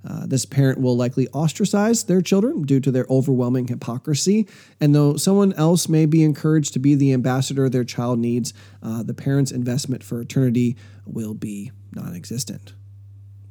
Uh, 0.07 0.27
this 0.27 0.45
parent 0.45 0.81
will 0.81 0.97
likely 0.97 1.29
ostracize 1.29 2.05
their 2.05 2.21
children 2.21 2.63
due 2.63 2.81
to 2.81 2.91
their 2.91 3.07
overwhelming 3.09 3.67
hypocrisy. 3.67 4.47
And 4.81 4.95
though 4.95 5.17
someone 5.17 5.55
else 5.55 5.89
may 5.89 6.05
be 6.05 6.23
encouraged 6.23 6.75
to 6.75 6.79
be 6.79 6.95
the 6.95 7.13
ambassador 7.13 7.69
their 7.69 7.85
child 7.85 8.19
needs, 8.19 8.53
uh, 8.83 9.03
the 9.03 9.15
parent's 9.15 9.51
investment 9.51 10.05
for 10.05 10.21
eternity 10.21 10.77
will 11.07 11.35
be 11.35 11.73
non 11.93 12.15
existent. 12.15 12.75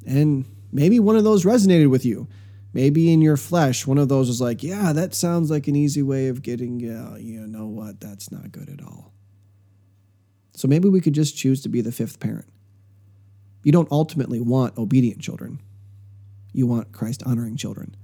And 0.06 0.46
maybe 0.72 1.00
one 1.00 1.16
of 1.16 1.24
those 1.24 1.46
resonated 1.46 1.90
with 1.90 2.06
you. 2.06 2.28
Maybe 2.72 3.14
in 3.14 3.22
your 3.22 3.38
flesh, 3.38 3.86
one 3.86 4.00
of 4.00 4.10
those 4.10 4.28
was 4.28 4.42
like, 4.42 4.64
yeah, 4.64 4.94
that 4.94 5.14
sounds 5.14 5.52
like 5.52 5.68
an 5.68 5.76
easy 5.76 6.02
way 6.02 6.28
of 6.28 6.42
getting, 6.42 6.80
yeah, 6.80 7.18
you 7.18 7.46
know 7.46 7.68
what, 7.68 8.00
that's 8.00 8.32
not 8.32 8.52
good 8.52 8.68
at 8.68 8.84
all. 8.84 9.14
So 10.56 10.68
maybe 10.68 10.90
we 10.90 11.00
could 11.00 11.14
just 11.14 11.38
choose 11.38 11.62
to 11.62 11.70
be 11.70 11.82
the 11.82 11.92
fifth 11.92 12.20
parent. 12.20 12.48
You 13.64 13.72
don't 13.72 13.92
ultimately 13.92 14.40
want 14.40 14.76
obedient 14.78 15.22
children 15.22 15.60
you 16.54 16.68
want 16.68 16.92
Christ 16.92 17.24
honoring 17.26 17.58
children. 17.58 17.96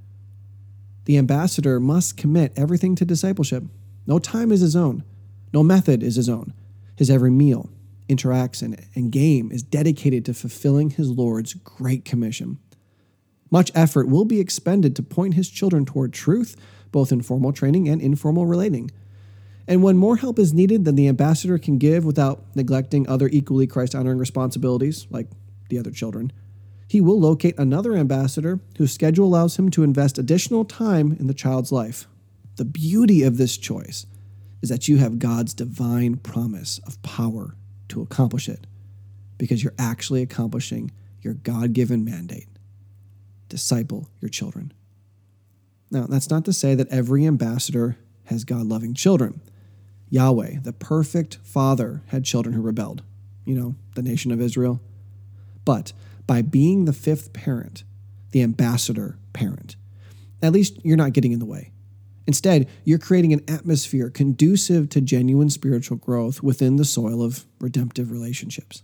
The 1.06 1.18
ambassador 1.18 1.80
must 1.80 2.18
commit 2.18 2.54
everything 2.56 2.96
to 2.96 3.06
discipleship. 3.06 3.64
No 4.06 4.20
time 4.20 4.52
is 4.52 4.60
his 4.60 4.76
own, 4.76 5.04
no 5.54 5.64
method 5.64 6.04
is 6.04 6.16
his 6.16 6.30
own. 6.30 6.54
His 6.96 7.10
every 7.10 7.32
meal, 7.32 7.70
interaction, 8.10 8.76
and 8.94 9.12
game 9.12 9.52
is 9.52 9.64
dedicated 9.64 10.26
to 10.26 10.34
fulfilling 10.34 10.90
his 10.90 11.10
Lord's 11.10 11.54
great 11.54 12.04
commission. 12.04 12.60
Much 13.50 13.72
effort 13.74 14.10
will 14.10 14.26
be 14.26 14.40
expended 14.40 14.96
to 14.96 15.04
point 15.04 15.34
his 15.34 15.50
children 15.50 15.86
toward 15.86 16.14
truth, 16.14 16.56
both 16.92 17.12
in 17.12 17.22
formal 17.22 17.54
training 17.54 17.88
and 17.88 18.02
informal 18.02 18.46
relating. 18.46 18.92
And 19.68 19.82
when 19.84 19.98
more 19.98 20.18
help 20.18 20.40
is 20.40 20.54
needed 20.54 20.86
than 20.86 20.96
the 20.96 21.08
ambassador 21.08 21.58
can 21.58 21.78
give 21.78 22.04
without 22.04 22.44
neglecting 22.56 23.08
other 23.08 23.30
equally 23.32 23.68
Christ 23.68 23.96
honoring 23.96 24.18
responsibilities, 24.18 25.08
like 25.10 25.28
the 25.70 25.80
other 25.80 25.92
children, 25.92 26.34
he 26.89 26.99
will 26.99 27.19
locate 27.19 27.54
another 27.60 27.95
ambassador 27.95 28.60
whose 28.80 28.91
schedule 28.91 29.28
allows 29.28 29.58
him 29.58 29.69
to 29.69 29.84
invest 29.84 30.17
additional 30.17 30.65
time 30.65 31.15
in 31.19 31.28
the 31.28 31.36
child's 31.36 31.71
life. 31.71 32.08
The 32.56 32.65
beauty 32.65 33.21
of 33.21 33.38
this 33.38 33.58
choice 33.58 34.08
is 34.63 34.69
that 34.69 34.88
you 34.88 34.97
have 34.97 35.19
God's 35.19 35.54
divine 35.54 36.17
promise 36.17 36.80
of 36.88 37.02
power 37.04 37.56
to 37.89 38.02
accomplish 38.02 38.49
it 38.49 38.65
because 39.38 39.63
you're 39.63 39.75
actually 39.78 40.23
accomplishing 40.23 40.91
your 41.21 41.36
God 41.36 41.73
given 41.73 42.04
mandate 42.04 42.47
disciple 43.49 44.10
your 44.19 44.30
children. 44.30 44.73
Now, 45.91 46.06
that's 46.08 46.30
not 46.30 46.45
to 46.45 46.54
say 46.54 46.75
that 46.75 46.88
every 46.89 47.25
ambassador 47.25 47.97
has 48.25 48.43
God 48.43 48.65
loving 48.65 48.93
children. 48.93 49.41
Yahweh, 50.10 50.60
the 50.62 50.73
perfect 50.73 51.38
father, 51.43 52.02
had 52.08 52.25
children 52.25 52.54
who 52.54 52.62
rebelled. 52.62 53.04
You 53.45 53.56
know, 53.56 53.75
the 53.95 54.04
nation 54.04 54.32
of 54.32 54.41
Israel. 54.41 54.82
But 55.65 55.93
by 56.30 56.44
being 56.44 56.86
the 56.86 56.94
fifth 56.94 57.34
parent, 57.34 57.84
the 58.34 58.44
ambassador 58.44 59.18
parent. 59.34 59.76
At 60.44 60.52
least 60.52 60.78
you're 60.86 60.96
not 60.96 61.13
getting 61.13 61.32
in 61.32 61.39
the 61.39 61.46
way. 61.48 61.72
Instead, 62.28 62.70
you're 62.84 63.00
creating 63.00 63.34
an 63.34 63.44
atmosphere 63.48 64.12
conducive 64.12 64.89
to 64.89 65.02
genuine 65.02 65.50
spiritual 65.50 65.98
growth 65.98 66.44
within 66.44 66.76
the 66.76 66.86
soil 66.86 67.24
of 67.24 67.48
redemptive 67.60 68.12
relationships. 68.12 68.84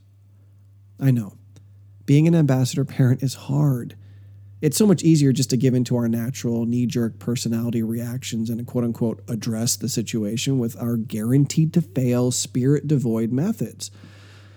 I 0.99 1.11
know, 1.11 1.37
being 2.07 2.27
an 2.27 2.33
ambassador 2.33 2.83
parent 2.83 3.21
is 3.21 3.35
hard. 3.35 3.95
It's 4.59 4.75
so 4.75 4.87
much 4.87 5.03
easier 5.03 5.31
just 5.31 5.51
to 5.51 5.57
give 5.57 5.75
into 5.75 5.95
our 5.97 6.07
natural 6.07 6.65
knee 6.65 6.87
jerk 6.87 7.19
personality 7.19 7.83
reactions 7.83 8.49
and 8.49 8.65
quote 8.65 8.85
unquote 8.85 9.21
address 9.27 9.75
the 9.75 9.87
situation 9.87 10.57
with 10.57 10.81
our 10.81 10.97
guaranteed 10.97 11.73
to 11.73 11.81
fail, 11.81 12.31
spirit 12.31 12.87
devoid 12.87 13.31
methods, 13.31 13.91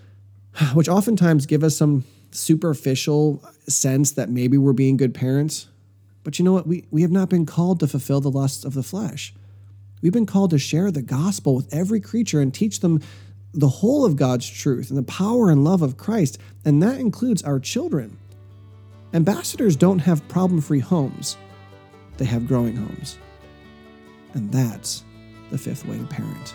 which 0.72 0.88
oftentimes 0.88 1.44
give 1.44 1.62
us 1.62 1.76
some 1.76 2.04
superficial 2.30 3.42
sense 3.66 4.12
that 4.12 4.30
maybe 4.30 4.58
we're 4.58 4.72
being 4.72 4.96
good 4.96 5.14
parents. 5.14 5.68
But 6.24 6.38
you 6.38 6.44
know 6.44 6.52
what? 6.52 6.66
We, 6.66 6.84
we 6.90 7.02
have 7.02 7.10
not 7.10 7.28
been 7.28 7.46
called 7.46 7.80
to 7.80 7.86
fulfill 7.86 8.20
the 8.20 8.30
lusts 8.30 8.64
of 8.64 8.74
the 8.74 8.82
flesh. 8.82 9.34
We've 10.02 10.12
been 10.12 10.26
called 10.26 10.50
to 10.50 10.58
share 10.58 10.90
the 10.90 11.02
gospel 11.02 11.54
with 11.54 11.72
every 11.72 12.00
creature 12.00 12.40
and 12.40 12.52
teach 12.52 12.80
them 12.80 13.00
the 13.52 13.68
whole 13.68 14.04
of 14.04 14.16
God's 14.16 14.48
truth 14.48 14.90
and 14.90 14.98
the 14.98 15.02
power 15.02 15.50
and 15.50 15.64
love 15.64 15.82
of 15.82 15.96
Christ, 15.96 16.38
and 16.64 16.82
that 16.82 17.00
includes 17.00 17.42
our 17.42 17.58
children. 17.58 18.16
Ambassadors 19.14 19.74
don't 19.74 20.00
have 20.00 20.26
problem 20.28 20.60
free 20.60 20.80
homes, 20.80 21.36
they 22.18 22.26
have 22.26 22.46
growing 22.46 22.76
homes. 22.76 23.18
And 24.34 24.52
that's 24.52 25.04
the 25.50 25.58
fifth 25.58 25.86
way 25.86 25.98
to 25.98 26.04
parent. 26.04 26.54